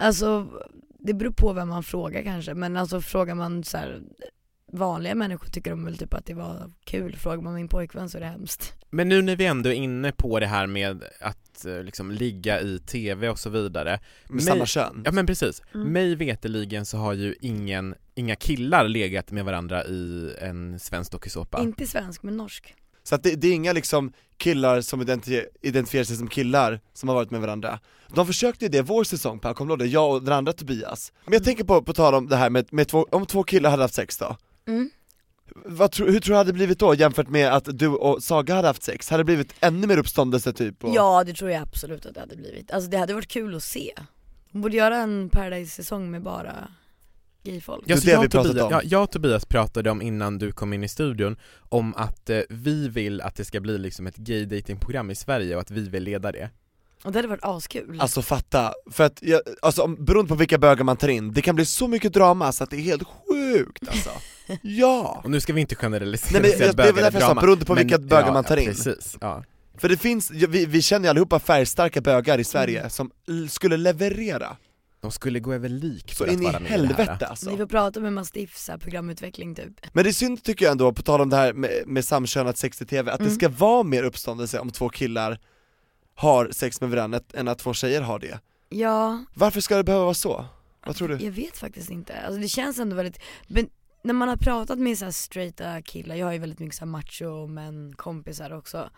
Alltså 0.00 0.46
det 0.98 1.14
beror 1.14 1.32
på 1.32 1.52
vem 1.52 1.68
man 1.68 1.82
frågar 1.82 2.22
kanske, 2.22 2.54
men 2.54 2.76
alltså 2.76 3.00
frågar 3.00 3.34
man 3.34 3.64
så 3.64 3.76
här, 3.76 4.00
vanliga 4.72 5.14
människor 5.14 5.46
tycker 5.46 5.70
de 5.70 5.84
väl 5.84 5.98
typ 5.98 6.14
att 6.14 6.26
det 6.26 6.34
var 6.34 6.70
kul, 6.84 7.16
frågar 7.16 7.42
man 7.42 7.54
min 7.54 7.68
pojkvän 7.68 8.08
så 8.08 8.16
är 8.18 8.20
det 8.20 8.26
hemskt. 8.26 8.72
Men 8.90 9.08
nu 9.08 9.22
när 9.22 9.36
vi 9.36 9.46
ändå 9.46 9.70
är 9.70 9.74
inne 9.74 10.12
på 10.12 10.40
det 10.40 10.46
här 10.46 10.66
med 10.66 11.04
att 11.20 11.64
eh, 11.66 11.82
liksom 11.82 12.10
ligga 12.10 12.60
i 12.60 12.78
TV 12.78 13.28
och 13.28 13.38
så 13.38 13.50
vidare 13.50 13.90
Med 13.90 14.00
Men- 14.34 14.40
samma 14.40 14.66
kön? 14.66 15.02
Ja 15.04 15.12
men 15.12 15.26
precis, 15.26 15.62
Mm. 15.74 15.92
mig 15.92 16.14
veteligen 16.14 16.86
så 16.86 16.96
har 16.98 17.12
ju 17.12 17.34
ingen, 17.40 17.94
inga 18.14 18.36
killar 18.36 18.88
legat 18.88 19.30
med 19.30 19.44
varandra 19.44 19.84
i 19.84 20.34
en 20.40 20.78
svensk 20.78 21.12
dokusåpa 21.12 21.62
Inte 21.62 21.86
svensk 21.86 22.22
men 22.22 22.36
norsk. 22.36 22.74
Så 23.10 23.14
att 23.14 23.22
det, 23.22 23.34
det 23.34 23.48
är 23.48 23.52
inga 23.52 23.72
liksom 23.72 24.12
killar 24.36 24.80
som 24.80 25.02
identi- 25.02 25.46
identifierar 25.62 26.04
sig 26.04 26.16
som 26.16 26.28
killar 26.28 26.80
som 26.92 27.08
har 27.08 27.16
varit 27.16 27.30
med 27.30 27.40
varandra 27.40 27.80
De 28.14 28.26
försökte 28.26 28.64
ju 28.64 28.68
det 28.68 28.82
vår 28.82 29.04
säsong 29.04 29.38
Per, 29.38 29.54
kommer 29.54 29.76
du? 29.76 29.86
Jag 29.86 30.10
och 30.10 30.22
den 30.22 30.32
andra 30.32 30.52
Tobias 30.52 31.12
Men 31.24 31.32
jag 31.32 31.44
tänker 31.44 31.64
på, 31.64 31.82
på 31.82 31.92
tal 31.92 32.14
om 32.14 32.28
det 32.28 32.36
här 32.36 32.50
med, 32.50 32.72
med 32.72 32.88
två, 32.88 33.06
om 33.10 33.26
två 33.26 33.42
killar 33.42 33.70
hade 33.70 33.82
haft 33.82 33.94
sex 33.94 34.16
då 34.16 34.36
Mm. 34.66 34.90
Vad 35.54 35.96
hur 35.96 36.06
tror 36.06 36.06
du 36.20 36.20
det 36.20 36.36
hade 36.36 36.52
blivit 36.52 36.78
då 36.78 36.94
jämfört 36.94 37.28
med 37.28 37.52
att 37.54 37.78
du 37.78 37.88
och 37.88 38.22
Saga 38.22 38.54
hade 38.54 38.68
haft 38.68 38.82
sex? 38.82 39.10
Hade 39.10 39.20
det 39.20 39.24
blivit 39.24 39.54
ännu 39.60 39.86
mer 39.86 39.98
uppståndelse 39.98 40.52
typ? 40.52 40.84
Och... 40.84 40.94
Ja 40.94 41.24
det 41.24 41.32
tror 41.32 41.50
jag 41.50 41.62
absolut 41.62 42.06
att 42.06 42.14
det 42.14 42.20
hade 42.20 42.36
blivit. 42.36 42.70
Alltså 42.70 42.90
det 42.90 42.98
hade 42.98 43.14
varit 43.14 43.28
kul 43.28 43.54
att 43.54 43.62
se. 43.62 43.92
Hon 44.52 44.62
borde 44.62 44.76
göra 44.76 44.96
en 44.96 45.30
Paradise-säsong 45.30 46.10
med 46.10 46.22
bara 46.22 46.68
gayfolk. 47.44 47.82
Ja, 47.86 47.86
Det 47.86 47.92
är 47.94 48.00
så 48.00 48.06
det 48.06 48.12
jag, 48.12 48.20
vi 48.22 48.28
Tobias, 48.28 48.62
om. 48.64 48.68
ja, 48.70 48.80
jag 48.84 49.02
och 49.02 49.10
Tobias 49.10 49.44
pratade 49.44 49.90
om 49.90 50.02
innan 50.02 50.38
du 50.38 50.52
kom 50.52 50.72
in 50.72 50.84
i 50.84 50.88
studion 50.88 51.36
om 51.68 51.94
att 51.96 52.30
eh, 52.30 52.40
vi 52.48 52.88
vill 52.88 53.20
att 53.20 53.36
det 53.36 53.44
ska 53.44 53.60
bli 53.60 53.78
liksom 53.78 54.06
ett 54.06 54.16
gay 54.16 54.44
datingprogram 54.44 55.10
i 55.10 55.14
Sverige 55.14 55.54
och 55.54 55.60
att 55.60 55.70
vi 55.70 55.88
vill 55.88 56.02
leda 56.02 56.32
det 56.32 56.50
Och 57.04 57.12
det 57.12 57.18
hade 57.18 57.28
varit 57.28 57.44
askul. 57.44 58.00
Alltså 58.00 58.22
fatta, 58.22 58.72
för 58.90 59.04
att, 59.04 59.18
jag, 59.22 59.40
alltså 59.62 59.82
om- 59.82 60.04
beroende 60.04 60.28
på 60.28 60.34
vilka 60.34 60.58
bögar 60.58 60.84
man 60.84 60.96
tar 60.96 61.08
in, 61.08 61.32
det 61.32 61.42
kan 61.42 61.54
bli 61.54 61.66
så 61.66 61.88
mycket 61.88 62.12
drama 62.12 62.52
så 62.52 62.64
att 62.64 62.70
det 62.70 62.76
är 62.76 62.80
helt 62.80 63.02
sjukt 63.28 63.88
alltså 63.88 64.10
Ja! 64.62 65.20
Och 65.24 65.30
nu 65.30 65.40
ska 65.40 65.52
vi 65.52 65.60
inte 65.60 65.74
generalisera 65.74 66.40
Nej, 66.40 66.50
men 66.50 66.60
jag- 66.60 66.70
att 66.70 66.76
det 66.76 66.82
är 66.82 66.86
bögar 66.92 67.02
därför 67.02 67.20
jag 67.20 67.28
sa, 67.36 67.40
beroende 67.40 67.64
på 67.64 67.74
Men- 67.74 67.82
vilka 67.86 67.98
bögar 67.98 68.26
ja, 68.26 68.32
man 68.32 68.44
tar 68.44 68.56
ja, 68.56 68.62
in. 68.62 68.68
Precis, 68.68 69.16
ja. 69.20 69.44
För 69.78 69.88
det 69.88 69.96
finns, 69.96 70.30
vi, 70.30 70.66
vi 70.66 70.82
känner 70.82 71.06
ju 71.06 71.10
allihopa 71.10 71.38
färgstarka 71.40 72.00
bögar 72.00 72.38
i 72.38 72.44
Sverige 72.44 72.78
Mm. 72.78 72.90
som 72.90 73.10
skulle 73.50 73.76
leverera, 73.76 74.56
De 75.00 75.10
skulle 75.10 75.40
gå 75.40 75.52
över 75.52 75.68
lik 75.68 76.10
så 76.10 76.16
för 76.16 76.26
att 76.26 76.32
in 76.32 76.42
i 76.42 76.44
vara 76.44 76.60
med 76.60 76.70
i 76.70 76.76
det 76.76 76.78
här. 76.78 76.86
helvete 77.04 77.26
alltså 77.26 77.50
Ni 77.50 77.56
får 77.56 77.66
prata 77.66 78.00
med 78.00 78.12
Mastiff, 78.12 78.56
så 78.56 78.72
här, 78.72 78.78
programutveckling 78.78 79.54
typ. 79.54 79.72
Men 79.92 80.04
det 80.04 80.10
är 80.10 80.12
synd 80.12 80.42
tycker 80.42 80.64
jag 80.64 80.72
ändå, 80.72 80.92
på 80.92 81.02
tal 81.02 81.20
om 81.20 81.28
det 81.30 81.36
här 81.36 81.52
med, 81.52 81.70
med 81.86 82.04
samkönat 82.04 82.56
sex 82.58 82.82
i 82.82 82.86
TV, 82.86 83.10
att 83.12 83.18
det 83.18 83.24
Mm. 83.24 83.34
ska 83.34 83.48
vara 83.48 83.82
mer 83.82 84.02
uppståndelse 84.02 84.58
om 84.58 84.70
två 84.70 84.88
killar 84.88 85.38
har 86.14 86.50
sex 86.50 86.80
med 86.80 86.90
varandra 86.90 87.20
än 87.34 87.48
att 87.48 87.58
två 87.58 87.74
tjejer 87.74 88.00
har 88.00 88.18
det. 88.18 88.40
Ja, 88.68 89.24
Varför 89.34 89.60
ska 89.60 89.76
det 89.76 89.84
behöva 89.84 90.04
vara 90.04 90.14
så? 90.14 90.44
Vad 90.86 90.96
tror 90.96 91.08
du? 91.08 91.24
jag 91.24 91.32
vet 91.32 91.56
faktiskt 91.56 91.90
inte. 91.90 92.20
Alltså 92.20 92.40
det 92.40 92.48
känns 92.48 92.78
ändå 92.78 92.96
väldigt, 92.96 93.18
men 93.48 93.68
när 94.04 94.14
man 94.14 94.28
har 94.28 94.36
pratat 94.36 94.78
med 94.78 94.98
så 94.98 95.04
här 95.04 95.12
straighta 95.12 95.82
killar, 95.82 96.14
jag 96.16 96.26
har 96.26 96.32
ju 96.32 96.38
väldigt 96.38 96.58
mycket 96.58 96.74
så 96.76 96.84
här 96.84 96.90
macho 96.90 97.46
men 97.46 97.92
kompisar 97.96 98.52
också. 98.52 98.90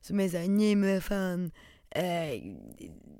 Som 0.00 0.20
är 0.20 0.28
såhär, 0.28 0.48
nej 0.48 0.74
men 0.74 0.94
vad 0.94 1.04
fan, 1.04 1.50
eh, 1.90 2.42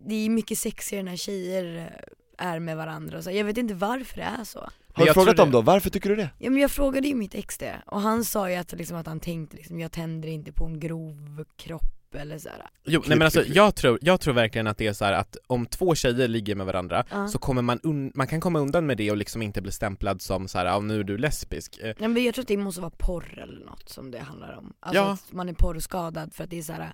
det 0.09 0.15
är 0.15 0.31
mycket 0.31 0.59
sexigare 0.59 1.03
när 1.05 1.17
tjejer 1.17 1.97
är 2.39 2.59
med 2.59 2.77
varandra 2.77 3.19
och 3.19 3.25
så. 3.25 3.31
Jag 3.31 3.45
vet 3.45 3.57
inte 3.59 3.75
varför 3.75 4.17
det 4.17 4.23
är 4.41 4.45
så. 4.45 4.59
Har 4.59 4.71
jag 5.07 5.09
du 5.09 5.13
frågat 5.15 5.37
dem 5.37 5.51
då, 5.51 5.61
varför 5.63 5.91
tycker 5.91 6.09
du 6.11 6.17
det? 6.17 6.31
Ja 6.39 6.51
men 6.51 6.61
jag 6.63 6.71
frågade 6.71 7.09
ju 7.09 7.15
mitt 7.15 7.35
ex 7.35 7.59
det, 7.59 7.75
och 7.87 8.01
han 8.01 8.25
sa 8.25 8.51
ju 8.51 8.57
att, 8.57 8.73
liksom, 8.73 8.97
att 8.97 9.07
han 9.07 9.21
tänkte 9.21 9.57
liksom, 9.57 9.81
jag 9.81 9.93
tänder 9.93 10.29
inte 10.29 10.53
på 10.53 10.65
en 10.65 10.81
grov 10.81 11.45
kropp 11.57 11.83
eller 12.15 12.39
såhär. 12.39 12.59
Jo, 12.85 13.01
Klipp, 13.01 13.09
nej 13.09 13.19
men 13.19 13.25
alltså 13.25 13.43
jag 13.47 13.75
tror, 13.75 13.99
jag 14.03 14.21
tror 14.21 14.35
verkligen 14.35 14.67
att 14.67 14.79
det 14.79 14.87
är 14.87 14.93
så 14.93 15.05
här 15.05 15.13
att 15.13 15.37
om 15.47 15.67
två 15.67 15.95
tjejer 15.95 16.29
ligger 16.29 16.55
med 16.55 16.67
varandra 16.67 17.05
Ja. 17.11 17.29
så 17.29 17.39
kommer 17.39 17.63
man, 17.63 17.81
un- 17.81 18.11
man 18.15 18.27
kan 18.27 18.41
komma 18.41 18.59
undan 18.59 18.87
med 18.87 18.97
det 18.97 19.11
och 19.11 19.17
liksom 19.17 19.43
inte 19.43 19.63
bli 19.63 19.73
stämplad 19.73 20.23
som 20.23 20.49
så 20.49 20.59
här, 20.59 20.81
nu 20.81 21.01
är 21.01 21.05
du 21.05 21.19
lesbisk. 21.19 21.79
Eh, 21.79 21.95
Ja, 21.99 22.09
men 22.09 22.25
jag 22.25 22.35
tror 22.35 22.43
att 22.43 22.49
det 22.49 22.57
måste 22.57 22.81
vara 22.81 22.93
porr 22.99 23.39
eller 23.43 23.65
något 23.67 23.89
som 23.89 24.11
det 24.11 24.19
handlar 24.19 24.53
om. 24.59 24.73
Alltså 24.81 25.03
Ja. 25.03 25.13
att 25.13 25.33
man 25.33 25.49
är 25.49 25.53
porrskadad 25.55 26.35
för 26.35 26.45
att 26.45 26.51
det 26.51 26.59
är 26.59 26.63
så 26.63 26.73
här. 26.73 26.93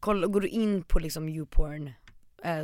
Kolla, 0.00 0.26
går 0.26 0.40
du 0.40 0.48
in 0.48 0.82
på 0.82 0.98
liksom 0.98 1.28
YouPorn 1.28 1.86
eh, 1.86 1.92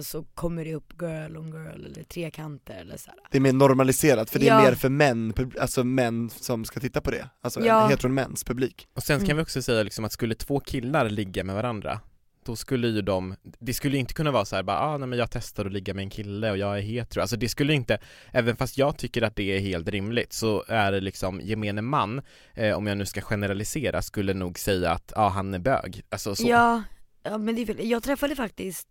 så 0.02 0.22
kommer 0.22 0.64
det 0.64 0.74
upp 0.74 0.92
girl 1.02 1.36
on 1.36 1.46
girl 1.46 1.84
eller 1.84 2.02
trekanter 2.02 2.74
eller 2.80 2.96
så 2.96 3.10
här. 3.10 3.18
Det 3.30 3.38
är 3.38 3.40
mer 3.40 3.52
normaliserat, 3.52 4.30
för 4.30 4.38
det 4.38 4.48
är 4.48 4.54
Ja. 4.54 4.62
mer 4.62 4.74
för 4.74 4.88
män, 4.88 5.34
alltså 5.60 5.84
män 5.84 6.30
som 6.30 6.64
ska 6.64 6.80
titta 6.80 7.00
på 7.00 7.10
det, 7.10 7.28
alltså 7.40 7.60
Ja. 7.60 7.86
heteromäns 7.86 8.44
publik 8.44 8.88
Och 8.94 9.02
sen 9.02 9.18
kan 9.18 9.24
Mm. 9.26 9.36
vi 9.36 9.42
också 9.42 9.62
säga 9.62 9.82
liksom 9.82 10.04
att 10.04 10.12
skulle 10.12 10.34
två 10.34 10.60
killar 10.60 11.10
ligga 11.10 11.44
med 11.44 11.54
varandra 11.54 12.00
då 12.44 12.56
skulle 12.56 12.88
ju 12.88 13.02
de, 13.02 13.34
det 13.58 13.74
skulle 13.74 13.94
ju 13.94 14.00
inte 14.00 14.14
kunna 14.14 14.30
vara 14.30 14.44
så 14.44 14.56
här 14.56 14.62
bara, 14.62 14.78
ah, 14.78 14.98
nej 14.98 15.08
men 15.08 15.18
jag 15.18 15.30
testar 15.30 15.64
att 15.66 15.72
ligga 15.72 15.94
med 15.94 16.02
en 16.02 16.10
kille 16.10 16.50
och 16.50 16.58
jag 16.58 16.78
är 16.78 16.82
hetero, 16.82 17.20
alltså 17.20 17.36
det 17.36 17.48
skulle 17.48 17.74
inte, 17.74 17.98
även 18.32 18.56
fast 18.56 18.78
jag 18.78 18.98
tycker 18.98 19.22
att 19.22 19.36
det 19.36 19.56
är 19.56 19.60
helt 19.60 19.88
rimligt 19.88 20.32
så 20.32 20.64
är 20.68 20.92
det 20.92 21.00
liksom 21.00 21.40
gemene 21.40 21.82
man, 21.82 22.22
eh, 22.54 22.76
om 22.76 22.86
jag 22.86 22.98
nu 22.98 23.06
ska 23.06 23.20
generalisera, 23.20 24.02
skulle 24.02 24.34
nog 24.34 24.58
säga 24.58 24.90
att, 24.90 25.12
ja 25.16 25.22
ah, 25.22 25.28
han 25.28 25.54
är 25.54 25.58
bög, 25.58 26.02
alltså 26.10 26.34
så. 26.34 26.48
Ja, 26.48 26.82
ja 27.22 27.38
men 27.38 27.54
det 27.54 27.62
är. 27.62 27.80
Jag 27.82 28.02
träffade 28.02 28.36
faktiskt 28.36 28.88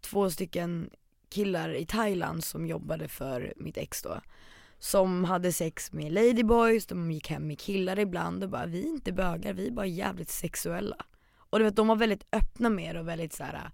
två 0.00 0.30
stycken 0.30 0.90
killar 1.28 1.74
i 1.74 1.86
Thailand 1.86 2.44
som 2.44 2.66
jobbade 2.66 3.08
för 3.08 3.54
mitt 3.56 3.76
ex 3.76 4.02
då. 4.02 4.20
Som 4.78 5.24
hade 5.24 5.52
sex 5.52 5.92
med 5.92 6.12
ladyboys, 6.12 6.86
de 6.86 7.10
gick 7.10 7.28
hem 7.28 7.46
med 7.46 7.58
killar 7.58 7.98
ibland 7.98 8.44
och 8.44 8.50
bara 8.50 8.66
vi 8.66 8.82
är 8.82 8.88
inte 8.88 9.12
bögar, 9.12 9.52
vi 9.52 9.66
är 9.66 9.70
bara 9.70 9.86
jävligt 9.86 10.30
sexuella. 10.30 10.96
Och 11.50 11.58
du 11.58 11.64
vet 11.64 11.76
de 11.76 11.88
var 11.88 11.96
väldigt 11.96 12.26
öppna 12.32 12.70
med 12.70 12.94
det 12.94 13.00
och 13.00 13.08
väldigt 13.08 13.32
så 13.32 13.44
här. 13.44 13.70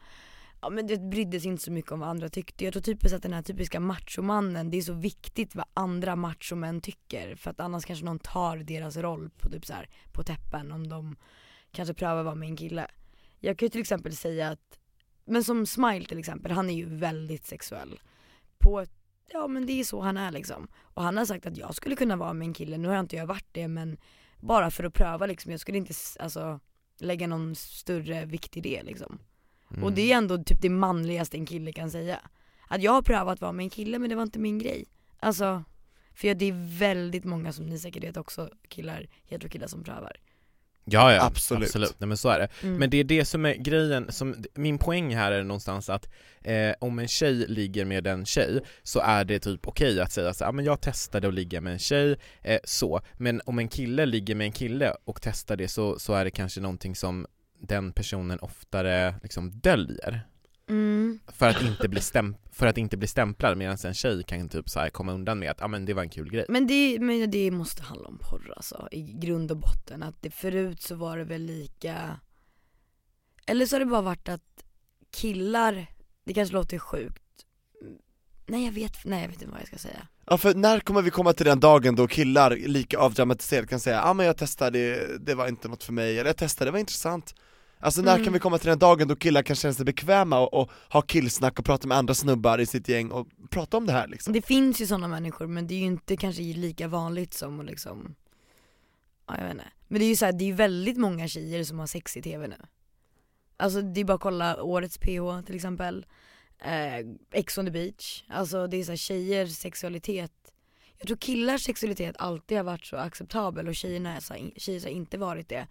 Ja 0.60 0.70
men 0.70 0.86
det 0.86 0.98
brydde 0.98 1.40
sig 1.40 1.50
inte 1.50 1.62
så 1.62 1.72
mycket 1.72 1.92
om 1.92 2.00
vad 2.00 2.08
andra 2.08 2.28
tyckte. 2.28 2.64
Jag 2.64 2.72
tror 2.72 2.82
typiskt 2.82 3.16
att 3.16 3.22
den 3.22 3.32
här 3.32 3.42
typiska 3.42 3.80
machomannen, 3.80 4.70
det 4.70 4.76
är 4.76 4.82
så 4.82 4.92
viktigt 4.92 5.54
vad 5.54 5.66
andra 5.74 6.16
machomän 6.16 6.80
tycker. 6.80 7.34
För 7.34 7.50
att 7.50 7.60
annars 7.60 7.84
kanske 7.84 8.04
någon 8.04 8.18
tar 8.18 8.56
deras 8.56 8.96
roll 8.96 9.30
på 9.30 9.50
typ 9.50 9.66
så 9.66 9.72
här, 9.72 9.88
på 10.12 10.22
täppen 10.22 10.72
om 10.72 10.88
de 10.88 11.16
kanske 11.72 11.94
prövar 11.94 12.22
vara 12.22 12.34
med 12.34 12.48
en 12.48 12.56
kille. 12.56 12.86
Jag 13.40 13.58
kan 13.58 13.66
ju 13.66 13.70
till 13.70 13.80
exempel 13.80 14.16
säga 14.16 14.48
att, 14.48 14.78
men 15.26 15.44
som 15.44 15.66
Smile 15.66 16.04
till 16.04 16.18
exempel, 16.18 16.52
han 16.52 16.70
är 16.70 16.74
ju 16.74 16.84
väldigt 16.84 17.46
sexuell. 17.46 18.00
På 18.58 18.80
ett, 18.80 18.92
ja 19.32 19.46
men 19.46 19.66
det 19.66 19.80
är 19.80 19.84
så 19.84 20.00
han 20.00 20.16
är 20.16 20.30
liksom. 20.30 20.68
Och 20.82 21.02
han 21.02 21.16
har 21.16 21.24
sagt 21.24 21.46
att 21.46 21.56
jag 21.56 21.74
skulle 21.74 21.96
kunna 21.96 22.16
vara 22.16 22.32
med 22.32 22.46
en 22.46 22.54
kille, 22.54 22.78
nu 22.78 22.88
har 22.88 22.94
jag 22.94 23.04
inte 23.04 23.16
jag 23.16 23.26
varit 23.26 23.48
det 23.52 23.68
men 23.68 23.96
bara 24.40 24.70
för 24.70 24.84
att 24.84 24.94
pröva 24.94 25.26
liksom, 25.26 25.50
jag 25.50 25.60
skulle 25.60 25.78
inte 25.78 25.94
alltså 26.20 26.60
lägga 26.98 27.26
någon 27.26 27.54
större 27.54 28.24
vikt 28.24 28.56
i 28.56 28.60
det 28.60 28.82
liksom. 28.82 29.18
Mm. 29.70 29.84
Och 29.84 29.92
det 29.92 30.12
är 30.12 30.16
ändå 30.16 30.44
typ 30.44 30.62
det 30.62 30.70
manligaste 30.70 31.36
en 31.36 31.46
kille 31.46 31.72
kan 31.72 31.90
säga. 31.90 32.20
Att 32.68 32.82
jag 32.82 32.92
har 32.92 33.02
prövat 33.02 33.40
vara 33.40 33.52
med 33.52 33.64
en 33.64 33.70
kille 33.70 33.98
men 33.98 34.10
det 34.10 34.16
var 34.16 34.22
inte 34.22 34.38
min 34.38 34.58
grej. 34.58 34.84
Alltså, 35.20 35.64
för 36.14 36.34
det 36.34 36.44
är 36.44 36.78
väldigt 36.78 37.24
många 37.24 37.52
som 37.52 37.66
ni 37.66 37.78
säkert 37.78 38.04
vet 38.04 38.16
också, 38.16 38.50
killar, 38.68 39.06
heterokillar 39.24 39.66
som 39.66 39.84
prövar. 39.84 40.16
Ja, 40.88 41.12
ja, 41.12 41.22
Absolut. 41.24 41.68
absolut. 41.68 41.94
Nej 41.98 42.08
men 42.08 42.16
så 42.16 42.28
är 42.28 42.38
det. 42.38 42.48
Mm. 42.62 42.76
Men 42.76 42.90
det 42.90 42.96
är 42.96 43.04
det 43.04 43.24
som 43.24 43.44
är 43.46 43.54
grejen, 43.54 44.12
som, 44.12 44.44
min 44.54 44.78
poäng 44.78 45.14
här 45.16 45.32
är 45.32 45.42
någonstans 45.42 45.90
att 45.90 46.08
eh, 46.42 46.72
om 46.80 46.98
en 46.98 47.08
tjej 47.08 47.34
ligger 47.48 47.84
med 47.84 48.06
en 48.06 48.26
tjej 48.26 48.60
så 48.82 49.00
är 49.00 49.24
det 49.24 49.38
typ 49.38 49.68
okej 49.68 50.00
att 50.00 50.12
säga 50.12 50.34
så 50.34 50.44
ja 50.44 50.52
men 50.52 50.64
jag 50.64 50.80
testade 50.80 51.28
att 51.28 51.34
ligga 51.34 51.60
med 51.60 51.72
en 51.72 51.78
tjej, 51.78 52.16
eh, 52.42 52.58
så, 52.64 53.00
men 53.12 53.40
om 53.44 53.58
en 53.58 53.68
kille 53.68 54.06
ligger 54.06 54.34
med 54.34 54.44
en 54.44 54.52
kille 54.52 54.94
och 55.04 55.22
testar 55.22 55.56
det 55.56 55.68
så, 55.68 55.98
så 55.98 56.14
är 56.14 56.24
det 56.24 56.30
kanske 56.30 56.60
någonting 56.60 56.96
som 56.96 57.26
den 57.60 57.92
personen 57.92 58.38
oftare 58.38 59.14
liksom 59.22 59.50
döljer 59.50 60.26
Mm. 60.68 61.20
för 61.28 61.48
att 61.48 61.62
inte 61.62 61.88
bli, 61.88 62.00
stämp- 62.00 62.38
för 62.52 62.66
att 62.66 62.78
inte 62.78 62.96
bli 62.96 63.08
stämplad 63.08 63.58
medan 63.58 63.76
en 63.84 63.94
tjej 63.94 64.22
kan 64.24 64.48
typ 64.48 64.68
så 64.68 64.80
här 64.80 64.90
komma 64.90 65.12
undan 65.12 65.38
med 65.38 65.50
att 65.50 65.60
ja 65.60 65.68
men 65.68 65.84
det 65.84 65.94
var 65.94 66.02
en 66.02 66.10
kul 66.10 66.30
grej. 66.30 66.44
Men 66.48 66.66
det, 66.66 66.98
men 67.00 67.30
det 67.30 67.50
måste 67.50 67.82
handla 67.82 68.08
om 68.08 68.18
porr 68.18 68.52
alltså, 68.56 68.88
i 68.90 69.02
grund 69.02 69.50
och 69.50 69.56
botten. 69.56 70.02
Att 70.02 70.22
det, 70.22 70.30
förut 70.30 70.82
så 70.82 70.94
var 70.94 71.18
det 71.18 71.24
väl 71.24 71.42
lika, 71.42 72.20
eller 73.46 73.66
så 73.66 73.74
har 73.74 73.80
det 73.80 73.86
bara 73.86 74.02
varit 74.02 74.28
att 74.28 74.64
killar, 75.10 75.86
det 76.24 76.34
kanske 76.34 76.54
låter 76.54 76.78
sjukt, 76.78 77.22
nej 78.46 78.64
jag 78.64 78.72
vet, 78.72 79.04
nej 79.04 79.22
jag 79.22 79.28
vet 79.28 79.42
inte 79.42 79.52
vad 79.52 79.60
jag 79.60 79.68
ska 79.68 79.78
säga. 79.78 80.08
Ja 80.26 80.38
för 80.38 80.54
när 80.54 80.80
kommer 80.80 81.02
vi 81.02 81.10
komma 81.10 81.32
till 81.32 81.46
den 81.46 81.60
dagen 81.60 81.96
då 81.96 82.06
killar 82.06 82.56
lika 82.56 82.98
avdramatiserat 82.98 83.68
kan 83.68 83.80
säga 83.80 83.96
ja 83.96 84.10
ah, 84.10 84.14
men 84.14 84.26
jag 84.26 84.36
testade, 84.36 84.78
det, 84.78 85.18
det 85.18 85.34
var 85.34 85.48
inte 85.48 85.68
något 85.68 85.84
för 85.84 85.92
mig, 85.92 86.18
eller 86.18 86.30
jag 86.30 86.36
testade, 86.36 86.68
det 86.68 86.72
var 86.72 86.78
intressant 86.78 87.34
Alltså 87.80 88.02
när 88.02 88.12
Mm. 88.12 88.24
kan 88.24 88.32
vi 88.32 88.38
komma 88.38 88.58
till 88.58 88.68
den 88.68 88.78
dagen 88.78 89.08
då 89.08 89.16
killar 89.16 89.42
kan 89.42 89.56
känna 89.56 89.74
sig 89.74 89.84
bekväma 89.84 90.38
och, 90.40 90.54
och 90.54 90.70
ha 90.92 91.02
killsnack 91.02 91.58
och 91.58 91.64
prata 91.64 91.88
med 91.88 91.96
andra 91.98 92.14
snubbar 92.14 92.58
i 92.58 92.66
sitt 92.66 92.88
gäng 92.88 93.10
och 93.10 93.26
prata 93.50 93.76
om 93.76 93.86
det 93.86 93.92
här 93.92 94.08
liksom? 94.08 94.32
Det 94.32 94.42
finns 94.42 94.80
ju 94.80 94.86
sådana 94.86 95.08
människor 95.08 95.46
men 95.46 95.66
det 95.66 95.74
är 95.74 95.78
ju 95.78 95.84
inte 95.84 96.16
kanske 96.16 96.42
lika 96.42 96.88
vanligt 96.88 97.34
som 97.34 97.60
att 97.60 97.66
liksom, 97.66 98.14
ja 99.28 99.34
jag 99.38 99.42
vet 99.44 99.52
inte. 99.52 99.64
Men 99.88 99.98
det 99.98 100.04
är 100.04 100.08
ju 100.08 100.16
så 100.16 100.24
här, 100.24 100.32
det 100.32 100.44
är 100.44 100.46
ju 100.46 100.52
väldigt 100.52 100.96
många 100.96 101.28
tjejer 101.28 101.64
som 101.64 101.78
har 101.78 101.86
sex 101.86 102.16
i 102.16 102.22
tv 102.22 102.46
nu. 102.48 102.56
Alltså 103.56 103.82
det 103.82 104.00
är 104.00 104.04
bara 104.04 104.14
att 104.14 104.20
kolla 104.20 104.62
årets 104.62 104.98
PH 104.98 105.46
till 105.46 105.54
exempel, 105.54 106.06
eh, 106.58 107.06
Ex 107.32 107.58
on 107.58 107.64
the 107.64 107.70
beach, 107.70 108.22
alltså 108.28 108.66
det 108.66 108.76
är 108.76 108.84
så 108.84 108.92
här, 108.92 108.96
tjejers 108.96 109.56
sexualitet 109.56 110.32
jag 110.98 111.06
tror 111.06 111.16
killars 111.16 111.62
sexualitet 111.64 112.16
alltid 112.18 112.56
har 112.56 112.64
varit 112.64 112.84
så 112.84 112.96
acceptabel 112.96 113.68
och 113.68 113.74
tjejerna 113.74 114.20
tjejer 114.56 114.80
har 114.80 114.88
inte 114.90 115.18
varit 115.18 115.48
det. 115.48 115.66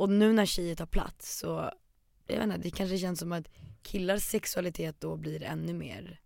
Och 0.00 0.10
nu 0.10 0.32
när 0.32 0.46
tjejer 0.46 0.74
tar 0.74 0.86
plats 0.86 1.38
så, 1.38 1.70
jag 2.26 2.36
vet 2.36 2.44
inte, 2.44 2.58
det 2.58 2.70
kanske 2.70 2.98
känns 2.98 3.18
som 3.18 3.32
att 3.32 3.44
killars 3.82 4.22
sexualitet 4.22 5.00
då 5.00 5.16
blir 5.16 5.42
ännu 5.42 5.72
mer, 5.72 6.20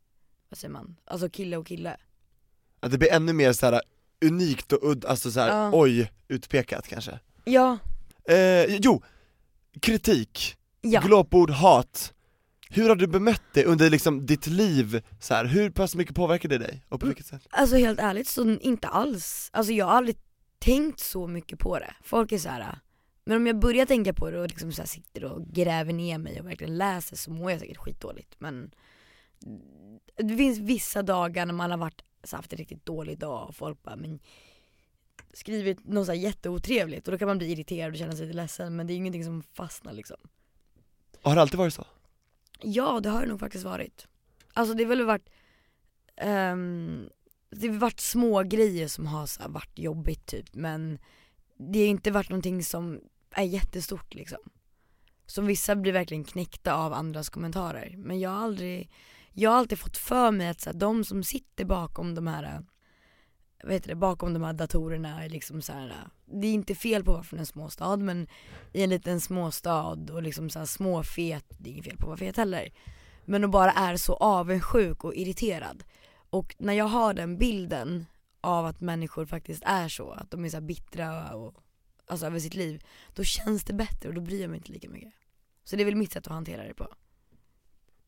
vad 0.48 0.58
säger 0.58 0.72
man, 0.72 0.96
alltså 1.04 1.28
kille 1.28 1.56
och 1.56 1.66
kille. 1.66 1.96
Att 2.80 2.90
det 2.90 2.98
blir 2.98 3.12
ännu 3.12 3.32
mer 3.32 3.52
så 3.52 3.66
här 3.66 3.82
unikt 4.24 4.72
och 4.72 4.90
udd, 4.90 5.04
alltså 5.04 5.30
så 5.30 5.40
här, 5.40 5.48
Ja. 5.48 5.70
oj, 5.72 6.12
utpekat 6.28 6.88
kanske 6.88 7.20
Ja, 7.44 7.78
eh, 8.28 8.64
Jo, 8.64 9.02
kritik, 9.80 10.56
ja. 10.80 11.00
glåpord, 11.00 11.50
hat 11.50 12.14
Hur 12.70 12.88
har 12.88 12.96
du 12.96 13.06
bemött 13.06 13.42
det 13.54 13.64
under 13.64 13.90
liksom 13.90 14.26
ditt 14.26 14.46
liv? 14.46 15.02
Så 15.20 15.34
här, 15.34 15.44
hur 15.44 15.70
pass 15.70 15.94
mycket 15.94 16.14
påverkar 16.14 16.48
det 16.48 16.58
dig? 16.58 16.84
Och 16.88 17.00
på 17.00 17.06
vilket 17.06 17.26
sätt? 17.26 17.46
Alltså 17.50 17.76
helt 17.76 17.98
ärligt 18.00 18.28
så 18.28 18.58
inte 18.60 18.88
alls. 18.88 19.50
Alltså 19.52 19.72
jag 19.72 19.86
har 19.86 19.92
aldrig 19.92 20.16
tänkt 20.58 21.00
så 21.00 21.26
mycket 21.26 21.58
på 21.58 21.78
det. 21.78 21.94
Folk 22.02 22.32
är 22.32 22.38
så 22.38 22.48
här. 22.48 22.78
Men 23.24 23.36
om 23.36 23.46
jag 23.46 23.58
börjar 23.58 23.86
tänka 23.86 24.14
på 24.14 24.30
det 24.30 24.40
och 24.40 24.48
liksom 24.48 24.72
så 24.72 24.82
här 24.82 24.86
sitter 24.86 25.24
och 25.24 25.46
gräver 25.46 25.92
ner 25.92 26.18
mig 26.18 26.40
och 26.40 26.46
verkligen 26.46 26.76
läser 26.76 27.16
så 27.16 27.30
mår 27.30 27.50
jag 27.50 27.60
säkert 27.60 27.76
skitdåligt. 27.76 28.34
Men 28.38 28.74
det 30.16 30.36
finns 30.36 30.58
vissa 30.58 31.02
dagar 31.02 31.46
när 31.46 31.54
man 31.54 31.70
har 31.70 31.78
varit, 31.78 32.04
så 32.24 32.36
haft 32.36 32.52
en 32.52 32.58
riktigt 32.58 32.86
dålig 32.86 33.18
dag 33.18 33.48
och 33.48 33.56
folk 33.56 33.82
bara 33.82 33.96
men 33.96 34.20
skrivit 35.32 35.84
något 35.84 36.06
så 36.06 36.12
här 36.12 36.18
jätteotrevligt 36.18 37.08
och 37.08 37.12
då 37.12 37.18
kan 37.18 37.28
man 37.28 37.38
bli 37.38 37.52
irriterad 37.52 37.92
och 37.92 37.98
känna 37.98 38.12
sig 38.12 38.26
lite 38.26 38.36
ledsen 38.36 38.76
men 38.76 38.86
det 38.86 38.92
är 38.92 38.96
ingenting 38.96 39.24
som 39.24 39.42
fastnar 39.42 39.92
liksom. 39.92 40.16
Har 41.22 41.34
det 41.34 41.40
alltid 41.40 41.58
varit 41.58 41.74
så? 41.74 41.84
Ja 42.60 43.00
det 43.00 43.08
har 43.08 43.22
det 43.22 43.28
nog 43.28 43.40
faktiskt 43.40 43.64
varit. 43.64 44.06
Alltså 44.52 44.74
det 44.74 44.84
har 44.84 44.88
väl 44.88 45.04
varit, 45.04 45.28
ehm, 46.16 47.08
det 47.50 47.68
har 47.68 47.74
varit 47.74 48.00
små 48.00 48.42
grejer 48.42 48.88
som 48.88 49.06
har 49.06 49.26
så 49.26 49.48
varit 49.48 49.78
jobbigt 49.78 50.26
typ 50.26 50.54
men 50.54 50.98
det 51.56 51.78
har 51.78 51.86
inte 51.86 52.10
varit 52.10 52.30
någonting 52.30 52.64
som 52.64 53.00
är 53.34 53.42
jättestort 53.42 54.14
liksom. 54.14 54.38
Som 55.26 55.46
vissa 55.46 55.76
blir 55.76 55.92
verkligen 55.92 56.24
knäckta 56.24 56.74
av 56.74 56.92
andras 56.92 57.28
kommentarer. 57.28 57.94
Men 57.96 58.20
jag 58.20 58.30
har 58.30 58.44
aldrig, 58.44 58.90
jag 59.32 59.50
har 59.50 59.58
alltid 59.58 59.78
fått 59.78 59.96
för 59.96 60.30
mig 60.30 60.48
att 60.48 60.60
så 60.60 60.70
här, 60.70 60.78
de 60.78 61.04
som 61.04 61.22
sitter 61.22 61.64
bakom 61.64 62.14
de 62.14 62.26
här 62.26 62.42
eh, 62.42 62.60
vad 63.64 63.72
heter 63.72 63.88
det, 63.88 63.94
bakom 63.94 64.34
de 64.34 64.42
här 64.42 64.52
datorerna 64.52 65.24
är 65.24 65.28
liksom 65.28 65.62
så 65.62 65.72
här, 65.72 65.88
eh, 65.88 66.36
det 66.40 66.46
är 66.46 66.52
inte 66.54 66.74
fel 66.74 67.04
på 67.04 67.10
att 67.10 67.16
vara 67.16 67.24
från 67.24 67.38
en 67.38 67.46
småstad 67.46 67.96
men 67.96 68.26
i 68.72 68.82
en 68.82 68.90
liten 68.90 69.20
småstad 69.20 70.12
och 70.12 70.22
liksom 70.22 70.50
så 70.50 70.58
här 70.58 70.66
småfet, 70.66 71.44
det 71.48 71.70
är 71.70 71.72
inget 71.72 71.84
fel 71.84 71.96
på 71.96 72.02
att 72.02 72.08
vara 72.08 72.16
fet 72.16 72.36
heller. 72.36 72.72
Men 73.24 73.44
att 73.44 73.50
bara 73.50 73.72
är 73.72 73.96
så 73.96 74.14
avundsjuk 74.14 75.04
och 75.04 75.14
irriterad. 75.14 75.84
Och 76.30 76.56
när 76.58 76.72
jag 76.72 76.84
har 76.84 77.14
den 77.14 77.38
bilden 77.38 78.06
av 78.40 78.66
att 78.66 78.80
människor 78.80 79.26
faktiskt 79.26 79.62
är 79.66 79.88
så, 79.88 80.10
att 80.10 80.30
de 80.30 80.44
är 80.44 80.48
så 80.48 80.60
bittra 80.60 81.34
och, 81.34 81.54
alltså 82.06 82.26
över 82.26 82.38
sitt 82.38 82.54
liv, 82.54 82.84
då 83.14 83.25
känns 83.25 83.64
det 83.64 83.73
bättre 83.73 84.08
och 84.08 84.14
då 84.14 84.20
bryr 84.20 84.40
jag 84.40 84.50
mig 84.50 84.56
inte 84.56 84.73
lika 84.73 84.88
mycket. 84.88 85.12
Så 85.64 85.76
det 85.76 85.82
är 85.82 85.84
väl 85.84 85.96
mitt 85.96 86.12
sätt 86.12 86.26
att 86.26 86.32
hantera 86.32 86.64
det 86.64 86.75
på. 86.75 86.88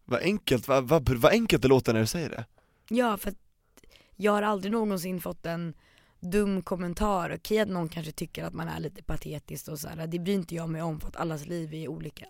Vad 0.04 0.20
enkelt, 0.20 0.68
vad, 0.68 0.88
vad, 0.88 1.08
vad 1.08 1.32
enkelt 1.32 1.62
det 1.62 1.68
låter 1.68 1.92
när 1.92 2.00
du 2.00 2.06
säger 2.06 2.30
det 2.30 2.44
Ja, 2.88 3.16
för 3.16 3.30
att 3.30 3.38
jag 4.16 4.32
har 4.32 4.42
aldrig 4.42 4.72
någonsin 4.72 5.20
fått 5.20 5.46
en 5.46 5.74
dum 6.20 6.62
kommentar, 6.62 7.34
okej 7.36 7.58
att 7.58 7.68
någon 7.68 7.88
kanske 7.88 8.12
tycker 8.12 8.44
att 8.44 8.54
man 8.54 8.68
är 8.68 8.80
lite 8.80 9.02
patetisk 9.02 9.68
och 9.68 9.78
så 9.78 9.88
här, 9.88 10.06
det 10.06 10.18
bryr 10.18 10.34
inte 10.34 10.54
jag 10.54 10.68
mig 10.68 10.82
om 10.82 11.00
för 11.00 11.08
att 11.08 11.16
allas 11.16 11.46
liv 11.46 11.74
är 11.74 11.88
olika. 11.88 12.26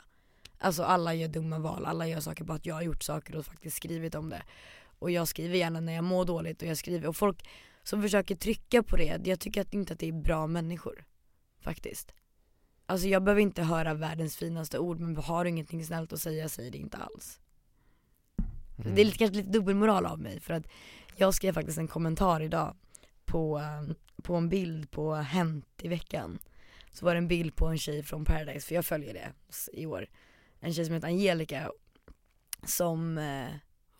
Alltså 0.58 0.82
alla 0.82 1.14
gör 1.14 1.28
dumma 1.28 1.58
val, 1.58 1.86
alla 1.86 2.08
gör 2.08 2.20
saker 2.20 2.44
på 2.44 2.52
att 2.52 2.66
jag 2.66 2.74
har 2.74 2.82
gjort 2.82 3.02
saker 3.02 3.36
och 3.36 3.46
faktiskt 3.46 3.76
skrivit 3.76 4.14
om 4.14 4.30
det. 4.30 4.42
Och 4.98 5.10
jag 5.10 5.28
skriver 5.28 5.56
gärna 5.56 5.80
när 5.80 5.92
jag 5.92 6.04
mår 6.04 6.24
dåligt 6.24 6.62
och 6.62 6.68
jag 6.68 6.76
skriver, 6.76 7.08
och 7.08 7.16
folk 7.16 7.48
som 7.82 8.02
försöker 8.02 8.36
trycka 8.36 8.82
på 8.82 8.96
det, 8.96 9.20
jag 9.24 9.40
tycker 9.40 9.60
att 9.60 9.74
inte 9.74 9.92
att 9.92 9.98
det 9.98 10.08
är 10.08 10.12
bra 10.12 10.46
människor. 10.46 11.04
Faktiskt. 11.66 12.14
Alltså 12.86 13.08
jag 13.08 13.22
behöver 13.22 13.42
inte 13.42 13.62
höra 13.62 13.94
världens 13.94 14.36
finaste 14.36 14.78
ord 14.78 15.00
men 15.00 15.16
har 15.16 15.44
du 15.44 15.50
ingenting 15.50 15.84
snällt 15.84 16.12
att 16.12 16.20
säga, 16.20 16.48
säg 16.48 16.70
det 16.70 16.78
inte 16.78 16.96
alls. 16.96 17.40
Mm. 18.78 18.94
Det 18.94 19.00
är 19.00 19.04
lite, 19.04 19.18
kanske 19.18 19.36
lite 19.36 19.50
dubbelmoral 19.50 20.06
av 20.06 20.20
mig 20.20 20.40
för 20.40 20.54
att 20.54 20.66
jag 21.16 21.34
skrev 21.34 21.52
faktiskt 21.52 21.78
en 21.78 21.88
kommentar 21.88 22.40
idag 22.40 22.76
på, 23.24 23.60
på 24.22 24.34
en 24.34 24.48
bild 24.48 24.90
på 24.90 25.14
Hänt 25.14 25.66
i 25.82 25.88
veckan. 25.88 26.38
Så 26.92 27.04
var 27.04 27.14
det 27.14 27.18
en 27.18 27.28
bild 27.28 27.56
på 27.56 27.66
en 27.66 27.78
tjej 27.78 28.02
från 28.02 28.24
Paradise, 28.24 28.66
för 28.66 28.74
jag 28.74 28.84
följer 28.84 29.14
det 29.14 29.32
i 29.72 29.86
år. 29.86 30.06
En 30.60 30.74
tjej 30.74 30.84
som 30.84 30.94
heter 30.94 31.08
Angelica 31.08 31.70
som, 32.64 33.18
eh, 33.18 33.48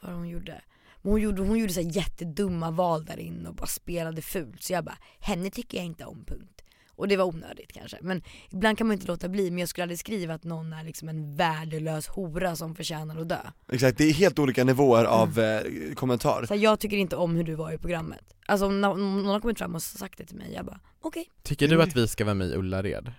vad 0.01 0.15
hon 0.15 0.29
gjorde? 0.29 0.63
Men 1.03 1.13
hon 1.13 1.21
gjorde, 1.21 1.43
hon 1.43 1.59
gjorde 1.59 1.73
så 1.73 1.81
jättedumma 1.81 2.71
val 2.71 3.05
där 3.05 3.19
inne 3.19 3.49
och 3.49 3.55
bara 3.55 3.67
spelade 3.67 4.23
fult. 4.23 4.63
Så 4.63 4.73
jag 4.73 4.85
bara, 4.85 4.99
henne 5.21 5.51
tycker 5.51 5.79
jag 5.79 5.87
inte 5.87 6.05
om 6.05 6.25
punkt. 6.25 6.63
Och 6.97 7.09
det 7.09 7.17
var 7.17 7.25
onödigt 7.25 7.73
kanske. 7.73 7.99
Men 8.01 8.23
ibland 8.51 8.79
kan 8.79 8.87
man 8.87 8.95
inte 8.95 9.07
låta 9.07 9.29
bli, 9.29 9.51
men 9.51 9.59
jag 9.59 9.69
skulle 9.69 9.83
aldrig 9.85 9.99
skriva 9.99 10.35
att 10.35 10.45
någon 10.45 10.73
är 10.73 10.85
liksom 10.85 11.09
en 11.09 11.37
värdelös 11.37 12.07
hora 12.09 12.57
som 12.57 12.75
förtjänar 12.75 13.21
att 13.21 13.29
dö. 13.29 13.39
Exakt, 13.73 13.99
det 13.99 14.05
är 14.05 14.13
helt 14.13 14.39
olika 14.39 14.65
nivåer 14.65 15.05
av 15.05 15.39
eh, 15.39 15.61
kommentar 15.95 16.45
Så 16.47 16.55
här, 16.55 16.61
jag 16.61 16.81
tycker 16.81 16.97
inte 16.97 17.17
om 17.17 17.37
hur 17.37 17.45
du 17.45 17.55
var 17.55 17.73
i 17.73 17.79
programmet. 17.79 18.35
Alltså 18.47 18.67
om 18.67 18.81
nå- 18.81 18.91
om 18.93 19.17
någon 19.23 19.27
har 19.33 19.41
kommit 19.41 19.59
fram 19.59 19.75
och 19.75 19.83
sagt 19.83 20.19
det 20.19 20.25
till 20.25 20.37
mig, 20.37 20.53
jag 20.55 20.65
bara 20.65 20.81
okej, 21.01 21.31
Tycker 21.43 21.69
du 21.69 21.83
att 21.83 21.97
vi 21.97 22.09
ska 22.09 22.25
vara 22.25 22.35
med 22.35 22.49
i 22.49 22.55
Ullared? 22.55 23.13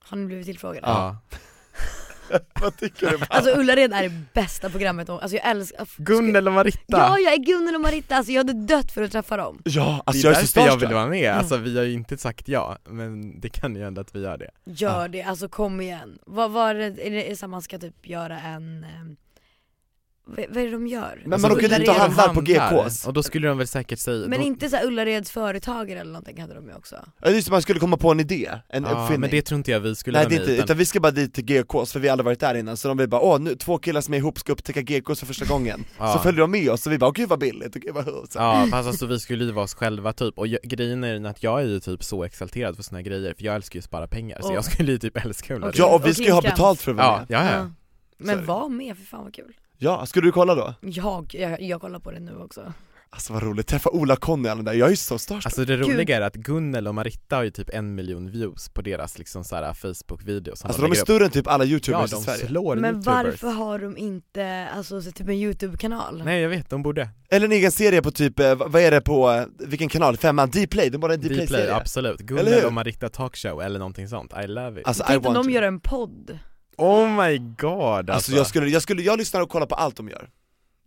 har 0.00 0.16
ni 0.16 0.26
blivit 0.26 0.46
tillfrågade? 0.46 0.86
Ja. 0.86 1.18
Vad 2.60 2.76
tycker 2.76 3.10
du? 3.10 3.18
Alltså 3.28 3.50
Ullared 3.50 3.92
är 3.92 4.02
det 4.02 4.12
bästa 4.34 4.70
programmet, 4.70 5.08
alltså 5.08 5.36
jag 5.36 5.46
älskar 5.50 5.88
Gunnel 5.96 6.46
och 6.46 6.54
Maritta! 6.54 6.82
Ja 6.86 7.18
jag 7.18 7.32
är 7.32 7.38
Gunnel 7.38 7.74
och 7.74 7.80
Marita, 7.80 8.16
alltså 8.16 8.32
jag 8.32 8.40
hade 8.40 8.52
dött 8.52 8.92
för 8.92 9.02
att 9.02 9.12
träffa 9.12 9.36
dem. 9.36 9.62
Ja, 9.64 10.02
alltså 10.06 10.22
det 10.22 10.28
är 10.28 10.32
jag 10.32 10.42
är 10.42 10.46
så 10.46 10.60
jag 10.60 10.76
vill 10.76 10.94
vara 10.94 11.06
med, 11.06 11.32
alltså 11.32 11.56
vi 11.56 11.78
har 11.78 11.84
ju 11.84 11.92
inte 11.92 12.18
sagt 12.18 12.48
ja, 12.48 12.78
men 12.88 13.40
det 13.40 13.48
kan 13.48 13.76
ju 13.76 13.84
hända 13.84 14.00
att 14.00 14.14
vi 14.14 14.22
gör 14.22 14.38
det. 14.38 14.50
Gör 14.64 15.08
det, 15.08 15.22
alltså 15.22 15.48
kom 15.48 15.80
igen. 15.80 16.18
Vad 16.26 16.50
var 16.50 16.74
det, 16.74 16.84
är 16.84 17.10
det, 17.10 17.26
är 17.26 17.30
det 17.30 17.36
så 17.36 17.46
att 17.46 17.50
man 17.50 17.62
ska 17.62 17.78
typ 17.78 18.08
göra 18.08 18.40
en, 18.40 18.84
eh, 18.84 18.88
vad, 20.28 20.38
är 20.56 20.64
det 20.64 20.70
de 20.70 20.86
gör? 20.86 21.22
Men 21.26 21.40
man 21.40 21.52
åker 21.52 21.68
dit 21.78 21.88
och 21.88 21.94
handlar 21.94 22.34
på 22.34 22.40
GKs 22.40 23.06
Och 23.06 23.12
då 23.12 23.22
skulle 23.22 23.48
de 23.48 23.58
väl 23.58 23.66
säkert 23.66 23.98
säga 23.98 24.28
Men 24.28 24.40
då, 24.40 24.46
inte 24.46 24.68
så 24.68 24.76
här 24.76 24.86
Ullareds 24.86 25.30
företagare 25.30 26.00
eller 26.00 26.12
någonting 26.12 26.40
hade 26.40 26.54
de 26.54 26.68
ju 26.68 26.74
också. 26.74 26.96
Ja 27.22 27.30
just 27.30 27.46
det, 27.46 27.52
man 27.52 27.62
skulle 27.62 27.80
komma 27.80 27.96
på 27.96 28.10
en 28.10 28.20
idé, 28.20 28.50
en 28.68 28.82
Ja, 28.82 28.90
uppfinning. 28.90 29.20
men 29.20 29.30
det 29.30 29.42
tror 29.42 29.58
inte 29.58 29.70
jag 29.70 29.80
vi 29.80 29.94
skulle 29.94 30.18
Nej 30.18 30.26
det 30.28 30.34
inte, 30.34 30.52
utan, 30.52 30.64
utan 30.64 30.76
vi 30.76 30.86
ska 30.86 31.00
bara 31.00 31.12
dit 31.12 31.34
till 31.34 31.44
GKs 31.44 31.92
för 31.92 31.98
vi 32.00 32.08
har 32.08 32.12
aldrig 32.12 32.24
varit 32.24 32.40
där 32.40 32.54
innan, 32.54 32.76
så 32.76 32.88
de 32.88 32.96
vill 32.96 33.08
bara 33.08 33.20
åh 33.20 33.40
nu, 33.40 33.54
två 33.54 33.78
killar 33.78 34.00
som 34.00 34.14
är 34.14 34.18
ihop 34.18 34.38
ska 34.38 34.52
upptäcka 34.52 34.82
GKs 34.82 35.20
för 35.20 35.26
första 35.26 35.44
gången. 35.44 35.84
Ja. 35.98 36.12
Så 36.12 36.18
följer 36.18 36.40
de 36.40 36.50
med 36.50 36.70
oss 36.70 36.86
och 36.86 36.92
vi 36.92 36.98
bara 36.98 37.06
åh 37.10 37.14
gud 37.14 37.28
vad 37.28 37.38
billigt, 37.38 37.76
och 37.76 37.82
gud 37.82 37.94
vad 37.94 38.04
så. 38.04 38.26
Ja 38.34 38.66
fast 38.70 38.88
alltså 38.88 39.06
vi 39.06 39.20
skulle 39.20 39.44
ju 39.44 39.52
vara 39.52 39.64
oss 39.64 39.74
själva 39.74 40.12
typ, 40.12 40.38
och 40.38 40.46
jag, 40.46 40.60
grejen 40.62 41.04
är 41.04 41.26
att 41.26 41.42
jag 41.42 41.60
är 41.60 41.64
ju 41.66 41.80
typ 41.80 42.04
så 42.04 42.24
exalterad 42.24 42.76
för 42.76 42.82
såna 42.82 43.02
grejer, 43.02 43.34
för 43.34 43.44
jag 43.44 43.54
älskar 43.54 43.76
ju 43.76 43.78
att 43.78 43.84
spara 43.84 44.06
pengar, 44.06 44.38
så 44.42 44.52
jag 44.54 44.64
skulle 44.64 44.92
ju 44.92 44.98
typ 44.98 45.24
älska 45.24 45.54
Ullared. 45.56 45.74
Ja 45.78 45.94
och 45.94 46.06
vi 46.06 46.14
ska 46.14 46.24
ju 46.24 46.30
ha 46.32 46.42
betalt 46.42 46.80
för 46.80 46.90
att 46.90 46.96
vara 46.96 47.06
Ja, 47.06 47.38
med. 47.42 47.46
ja, 47.46 47.50
ja. 47.52 47.58
Är 47.60 47.70
Men 48.16 48.46
var 48.46 48.68
med, 48.68 48.96
för 48.96 49.04
fan 49.04 49.24
vad 49.24 49.34
kul 49.34 49.54
Ja, 49.78 50.06
ska 50.06 50.20
du 50.20 50.32
kolla 50.32 50.54
då? 50.54 50.74
Jag, 50.80 51.34
jag, 51.34 51.60
jag 51.62 51.80
kollar 51.80 51.98
på 52.00 52.10
det 52.10 52.20
nu 52.20 52.36
också 52.36 52.72
Alltså 53.10 53.32
vad 53.32 53.42
roligt, 53.42 53.66
träffa 53.66 53.90
Ola 53.90 54.16
Conny 54.16 54.48
och 54.48 54.52
alla 54.52 54.62
där, 54.62 54.72
jag 54.72 54.86
är 54.86 54.90
ju 54.90 54.96
så 54.96 55.18
starstruck 55.18 55.46
Alltså 55.46 55.64
det 55.64 55.76
Gud. 55.76 55.88
roliga 55.88 56.16
är 56.16 56.20
att 56.20 56.34
Gunnel 56.34 56.86
och 56.88 56.94
Maritta 56.94 57.36
har 57.36 57.42
ju 57.42 57.50
typ 57.50 57.70
en 57.72 57.94
miljon 57.94 58.30
views 58.30 58.68
på 58.68 58.82
deras 58.82 59.18
liksom 59.18 59.44
såhär 59.44 59.72
Facebook-videos 59.72 60.64
Alltså 60.64 60.68
de 60.68 60.74
är 60.84 60.88
lägger 60.88 61.00
upp. 61.02 61.06
större 61.06 61.24
än 61.24 61.30
typ 61.30 61.46
alla 61.46 61.64
Ja 61.64 61.70
youtubers 61.70 62.12
i 62.12 62.14
de 62.14 62.22
Sverige 62.22 62.46
slår 62.46 62.76
Men 62.76 62.94
youtubers 62.94 63.06
varför 63.24 63.50
har 63.50 63.78
de 63.78 63.96
inte, 63.96 64.68
alltså 64.76 65.02
så 65.02 65.12
typ 65.12 65.28
en 65.28 65.34
youtube-kanal? 65.34 66.22
Nej 66.24 66.40
jag 66.42 66.48
vet, 66.48 66.70
de 66.70 66.82
borde 66.82 67.08
Eller 67.30 67.46
en 67.46 67.52
egen 67.52 67.72
serie 67.72 68.02
på 68.02 68.10
typ, 68.10 68.40
eh, 68.40 68.54
vad 68.54 68.76
är 68.82 68.90
det 68.90 69.00
på, 69.00 69.30
eh, 69.30 69.44
vilken 69.68 69.88
kanal? 69.88 70.16
Femman? 70.16 70.50
Dplay, 70.50 70.90
de 70.90 70.98
borde 70.98 71.14
en 71.14 71.20
Dplay, 71.20 71.34
Dplay-serie 71.34 71.74
absolut, 71.74 72.20
Eller 72.20 72.26
Gunnel 72.44 72.64
och 72.64 72.72
Maritta 72.72 73.08
talkshow 73.08 73.62
eller 73.62 73.78
någonting 73.78 74.08
sånt, 74.08 74.32
I 74.44 74.46
love 74.46 74.80
it 74.80 74.86
Alltså 74.86 75.02
I 75.02 75.06
Tänk 75.06 75.26
om 75.26 75.34
want 75.34 75.46
de 75.46 75.50
to. 75.52 75.54
gör 75.54 75.62
en 75.62 75.80
podd 75.80 76.38
Oh 76.78 77.08
my 77.24 77.38
god 77.38 78.10
Alltså 78.10 78.32
jag 78.32 78.46
skulle, 78.46 78.68
jag 78.68 78.82
skulle, 78.82 79.02
jag 79.02 79.18
lyssnar 79.18 79.40
och 79.40 79.48
kollar 79.50 79.66
på 79.66 79.74
allt 79.74 79.96
de 79.96 80.08
gör. 80.08 80.28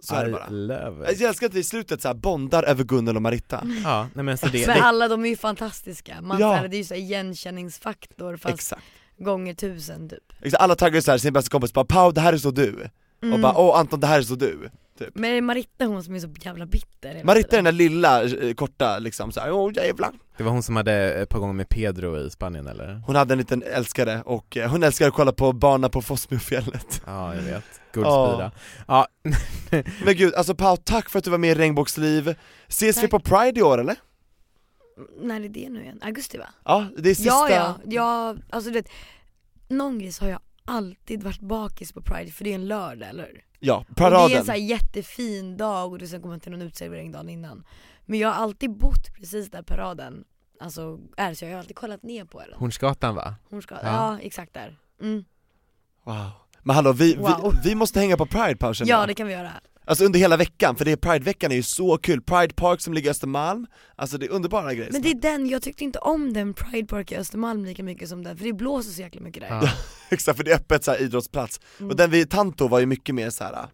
Så 0.04 0.16
är 0.16 0.26
det 0.26 0.32
bara. 0.32 0.48
love 0.50 1.12
it. 1.14 1.20
Jag 1.20 1.30
älskar 1.30 1.48
att 1.48 1.54
vi 1.54 1.60
i 1.60 1.64
slutet 1.64 2.02
så 2.02 2.08
här 2.08 2.16
bondar 2.16 2.64
över 2.64 2.84
Gunnel 2.84 3.16
och 3.16 3.22
Maritta. 3.22 3.64
Ja, 3.84 4.08
nej 4.14 4.26
men 4.26 4.38
så 4.38 4.46
det, 4.48 4.68
Men 4.68 4.78
det 4.78 4.84
alla 4.84 5.08
de 5.08 5.26
är 5.26 5.30
ju 5.30 5.36
fantastiska, 5.38 6.22
man, 6.22 6.40
Ja. 6.40 6.50
så 6.50 6.56
här, 6.56 6.68
det 6.68 6.76
är 6.76 6.78
ju 6.78 6.84
så 6.84 6.94
här 6.94 7.02
igenkänningsfaktor 7.02 8.38
fast 8.38 8.56
Exakt, 8.56 8.82
gånger 9.18 9.54
tusen 9.54 10.10
typ. 10.10 10.34
Exakt. 10.42 10.64
alla 10.64 10.76
taggar 10.76 11.02
så 11.02 11.12
här 11.12 11.18
sin 11.18 11.34
bästa 11.34 11.50
kompis 11.50 11.74
bara 11.74 11.86
'Pau 11.86 12.12
det 12.12 12.22
här 12.22 12.34
är 12.34 12.38
så 12.38 12.52
du' 12.52 12.90
och 13.20 13.24
Mm. 13.24 13.42
bara 13.42 13.54
'Åh 13.58 13.80
Anton 13.80 14.00
det 14.00 14.08
här 14.08 14.18
är 14.20 14.24
så 14.24 14.36
du' 14.36 14.70
Men 15.14 15.30
är 15.32 15.36
det 15.36 15.42
Maritta 15.42 15.86
hon 15.86 16.04
som 16.04 16.16
är 16.16 16.20
så 16.20 16.30
jävla 16.42 16.66
bitter 16.66 17.24
Maritta 17.24 17.56
är 17.56 17.58
den 17.58 17.66
där 17.66 17.72
lilla, 17.72 18.24
eh, 18.24 18.54
korta 18.54 19.00
liksom 19.00 19.32
såhär, 19.32 19.52
åh 19.52 19.72
jävlar 19.76 20.12
det 20.38 20.44
var 20.44 20.52
hon 20.52 20.64
som 20.64 20.76
hade 20.76 21.14
eh, 21.14 21.26
på 21.26 21.40
gång 21.40 21.56
med 21.56 21.70
Pedro 21.70 22.18
i 22.18 22.30
Spanien 22.30 22.68
eller? 22.68 23.02
Hon 23.06 23.16
hade 23.16 23.34
en 23.34 23.38
liten 23.38 23.64
älskare 23.64 24.22
och 24.26 24.58
eh, 24.58 24.72
hon 24.72 24.84
älskar 24.84 25.08
att 25.08 25.14
kolla 25.14 25.32
på 25.32 25.54
Barna 25.54 25.90
på 25.90 26.02
Fossmofjället 26.02 27.02
Ja 27.06 27.36
jag 27.36 27.42
vet, 27.42 27.64
guldspira 27.92 28.52
Ja, 28.88 29.08
Men 30.06 30.16
gud, 30.16 30.34
alltså 30.34 30.56
Pau 30.56 30.78
tack 30.78 31.10
för 31.10 31.20
att 31.20 31.26
du 31.26 31.32
var 31.32 31.38
med 31.38 31.52
i 31.52 31.56
Regnbågsliv 31.56 32.36
Ses 32.68 32.98
vi 32.98 33.02
Tack. 33.02 33.12
på 33.12 33.20
Pride 33.20 33.60
i 33.60 33.64
år 33.64 33.78
eller? 33.78 33.96
När 35.22 35.42
är 35.42 35.50
det 35.50 35.70
nu 35.70 35.82
igen? 35.82 36.00
Augusti 36.02 36.38
va? 36.38 36.48
Ja, 36.66 36.88
det 36.98 37.10
är 37.10 37.16
sista 37.16 37.30
Ja 37.30 37.50
ja, 37.50 37.80
ja, 37.86 38.36
alltså 38.50 38.70
du 38.70 38.74
vet 38.74 38.90
Någon 39.68 40.00
grej 40.00 40.12
så 40.12 40.24
har 40.24 40.30
jag 40.30 40.40
alltid 40.66 41.24
varit 41.24 41.42
bakis 41.42 41.94
på 41.94 42.02
Pride 42.02 42.32
för 42.32 42.44
det 42.44 42.52
är 42.52 42.56
en 42.56 42.68
lördag 42.68 43.10
eller 43.10 43.24
hur? 43.24 43.42
Ja, 43.64 43.78
Och 43.78 43.86
det 43.88 44.04
är 44.04 44.10
paraden 44.10 44.38
en 44.38 44.46
så 44.46 44.52
här 44.52 44.60
jättefin 44.60 45.58
dag 45.58 45.92
och 45.92 46.00
du 46.00 46.08
sen 46.08 46.22
kommer 46.22 46.40
till 46.40 46.52
någon 46.52 46.62
uteservering 46.62 47.12
dagen 47.12 47.30
innan 47.30 47.64
Men 48.06 48.20
jag 48.20 48.30
har 48.30 48.44
alltid 48.44 48.72
bott 48.72 49.14
precis 49.16 49.52
där 49.52 49.62
paraden 49.62 50.24
Alltså 50.60 51.00
är 51.18 51.34
så 51.34 51.46
jag 51.46 51.52
har 51.52 51.60
alltid 51.60 51.76
kollat 51.76 52.04
ner 52.04 52.26
på 52.26 52.40
den 52.40 52.54
Hornsgatan 52.54 53.16
va? 53.16 53.36
Hon 53.50 53.62
ska, 53.62 53.76
Ja. 53.76 53.82
ja. 53.84 54.20
exakt 54.22 54.54
där 54.54 54.78
mm. 55.02 55.26
Wow 56.04 56.30
Men 56.64 56.76
hallå, 56.76 56.94
vi, 56.94 57.16
Wow. 57.16 57.56
vi, 57.64 57.70
vi 57.70 57.76
måste 57.76 58.00
hänga 58.00 58.18
på 58.18 58.26
Pride 58.26 58.56
Pau 58.56 58.74
känner 58.74 58.90
Ja 58.92 59.06
det 59.06 59.14
kan 59.14 59.28
vi 59.28 59.34
göra 59.34 59.52
Alltså 59.92 60.06
under 60.06 60.20
hela 60.20 60.38
veckan, 60.38 60.76
för 60.76 60.86
det 60.86 60.92
är 60.92 60.96
Pride-veckan 60.96 61.52
är 61.52 61.56
ju 61.56 61.64
så 61.64 61.98
kul, 61.98 62.22
Pride 62.22 62.54
Park 62.54 62.82
som 62.82 62.94
ligger 62.94 63.08
i 63.08 63.12
Östermalm, 63.12 63.68
alltså 63.96 64.18
det 64.18 64.26
är 64.26 64.30
underbara 64.30 64.74
grejer 64.74 64.92
Men 64.92 65.02
det 65.02 65.10
är 65.12 65.16
den, 65.22 65.48
jag 65.50 65.62
tyckte 65.62 65.84
inte 65.84 66.00
om 66.00 66.34
den 66.34 66.54
Pride 66.54 66.88
Park 66.88 67.12
i 67.12 67.16
Östermalm 67.16 67.66
lika 67.66 67.84
mycket 67.84 68.10
som 68.10 68.24
den, 68.24 68.38
för 68.38 68.46
det 68.46 68.54
blåser 68.54 68.92
så 68.92 69.02
jäkla 69.02 69.22
mycket 69.22 69.42
där 69.42 69.50
Ja. 69.50 69.70
Exakt, 70.10 70.38
för 70.38 70.44
det 70.44 70.52
är 70.52 70.56
öppet 70.56 70.84
så 70.84 70.92
här 70.92 71.02
idrottsplats, 71.02 71.60
Mm. 71.80 71.90
och 71.90 71.96
den 71.98 72.10
vid 72.12 72.30
Tanto 72.30 72.68
var 72.68 72.80
ju 72.80 72.86
mycket 72.86 73.16
mer 73.16 73.30
så 73.30 73.44
här 73.44 73.66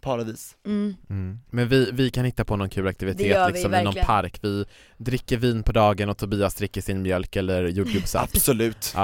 paradis 0.00 0.56
Mm. 0.66 0.94
Mm. 1.10 1.38
Men 1.50 1.68
vi, 1.68 1.90
vi 1.92 2.10
kan 2.10 2.24
hitta 2.24 2.44
på 2.44 2.56
någon 2.56 2.70
kul 2.70 2.86
aktivitet 2.88 3.52
liksom 3.52 3.74
i 3.74 3.76
någon 3.76 3.84
verkligen. 3.84 4.06
park, 4.06 4.38
vi 4.42 4.64
dricker 4.96 5.36
vin 5.36 5.62
på 5.62 5.72
dagen 5.72 6.08
och 6.08 6.18
Tobias 6.18 6.54
dricker 6.54 6.80
sin 6.80 7.02
mjölk 7.02 7.36
eller 7.36 7.64
jordgubbssaft 7.68 8.34
Absolut 8.36 8.94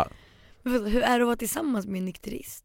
Men 0.62 0.72
vad- 0.82 0.88
Hur 0.92 1.02
är 1.02 1.18
det 1.18 1.22
att 1.24 1.26
vara 1.26 1.36
tillsammans 1.36 1.86
med 1.86 1.98
en 1.98 2.04
nykterist? 2.04 2.64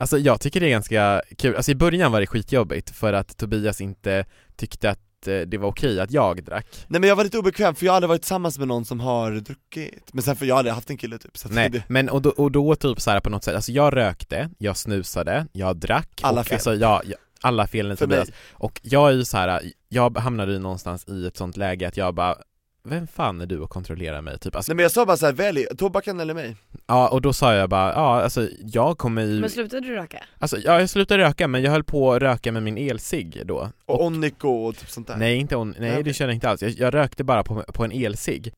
Alltså 0.00 0.18
jag 0.18 0.40
tycker 0.40 0.60
det 0.60 0.66
är 0.66 0.70
ganska 0.70 1.22
kul, 1.38 1.56
alltså 1.56 1.70
i 1.70 1.74
början 1.74 2.12
var 2.12 2.20
det 2.20 2.26
skitjobbigt 2.26 2.90
för 2.90 3.12
att 3.12 3.36
Tobias 3.36 3.80
inte 3.80 4.24
tyckte 4.56 4.90
att 4.90 5.26
eh, 5.26 5.40
det 5.40 5.58
var 5.58 5.68
okej 5.68 6.00
att 6.00 6.10
jag 6.10 6.44
drack. 6.44 6.66
Nej 6.88 7.00
men 7.00 7.08
jag 7.08 7.16
var 7.16 7.24
lite 7.24 7.38
obekväm 7.38 7.74
för 7.74 7.86
jag 7.86 7.92
har 7.92 7.96
aldrig 7.96 8.08
varit 8.08 8.22
tillsammans 8.22 8.58
med 8.58 8.68
någon 8.68 8.84
som 8.84 9.00
har 9.00 9.32
druckit, 9.32 10.12
men 10.12 10.22
sen 10.22 10.36
för 10.36 10.46
jag 10.46 10.54
har 10.54 10.58
aldrig 10.58 10.74
haft 10.74 10.90
en 10.90 10.96
kille 10.96 11.18
typ 11.18 11.38
så 11.38 11.48
att 11.48 11.54
Nej, 11.54 11.70
det, 11.70 11.82
men 11.88 12.08
och 12.08 12.22
då, 12.22 12.30
och 12.30 12.52
då 12.52 12.76
typ 12.76 13.00
så 13.00 13.10
här 13.10 13.20
på 13.20 13.30
något 13.30 13.44
sätt, 13.44 13.54
alltså 13.54 13.72
jag 13.72 13.96
rökte, 13.96 14.50
jag 14.58 14.76
snusade, 14.76 15.46
jag 15.52 15.76
drack 15.76 16.20
Alla 16.22 16.40
och, 16.40 16.46
fel. 16.46 16.54
Alltså 16.54 16.74
jag, 16.74 17.02
jag, 17.04 17.18
alla 17.40 17.66
felen 17.66 17.96
för 17.96 18.06
Tobias. 18.06 18.28
Mig, 18.28 18.36
Och 18.52 18.80
jag 18.82 19.08
är 19.08 19.12
ju 19.12 19.24
så 19.24 19.36
här, 19.36 19.62
jag 19.88 20.18
hamnade 20.18 20.52
ju 20.52 20.58
någonstans 20.58 21.08
i 21.08 21.26
ett 21.26 21.36
sånt 21.36 21.56
läge 21.56 21.88
att 21.88 21.96
jag 21.96 22.14
bara 22.14 22.36
vem 22.82 23.06
fan 23.06 23.40
är 23.40 23.46
du 23.46 23.62
att 23.64 23.70
kontrollera 23.70 24.22
mig? 24.22 24.38
Typ, 24.38 24.56
alltså, 24.56 24.72
Nej 24.72 24.76
men 24.76 24.82
jag 24.82 24.92
sa 24.92 25.06
bara 25.06 25.16
såhär, 25.16 25.32
välj 25.32 25.66
tobaken 25.78 26.20
eller 26.20 26.34
mig 26.34 26.56
ja, 26.86 27.08
och 27.08 27.20
då 27.22 27.32
sa 27.32 27.54
jag 27.54 27.68
bara, 27.70 27.92
ja 27.92 28.22
alltså 28.22 28.48
jag 28.60 28.98
kommer 28.98 29.22
i, 29.22 29.40
Men 29.40 29.50
slutade 29.50 29.86
du 29.86 29.94
röka? 29.94 30.24
alltså 30.38 30.58
ja, 30.58 30.80
jag 30.80 30.90
slutade 30.90 31.22
röka 31.22 31.48
men 31.48 31.62
jag 31.62 31.70
höll 31.70 31.84
på 31.84 32.12
att 32.12 32.22
röka 32.22 32.52
med 32.52 32.62
min 32.62 32.78
elcigg 32.78 33.42
då 33.46 33.68
Och 33.86 34.04
Onico 34.04 34.48
och 34.48 34.76
typ 34.76 34.90
sånt 34.90 35.06
där 35.06 35.16
Nej 35.16 35.36
inte 35.36 35.56
on, 35.56 35.68
nej 35.70 35.80
Nej, 35.80 35.90
okej. 35.92 36.02
det 36.02 36.12
kände 36.14 36.32
jag 36.32 36.36
inte 36.36 36.48
alls, 36.50 36.62
jag, 36.62 36.70
jag 36.70 36.94
rökte 36.94 37.24
bara 37.24 37.42
på, 37.42 37.62
på 37.62 37.84
en 37.84 37.92
elcigg 37.92 38.52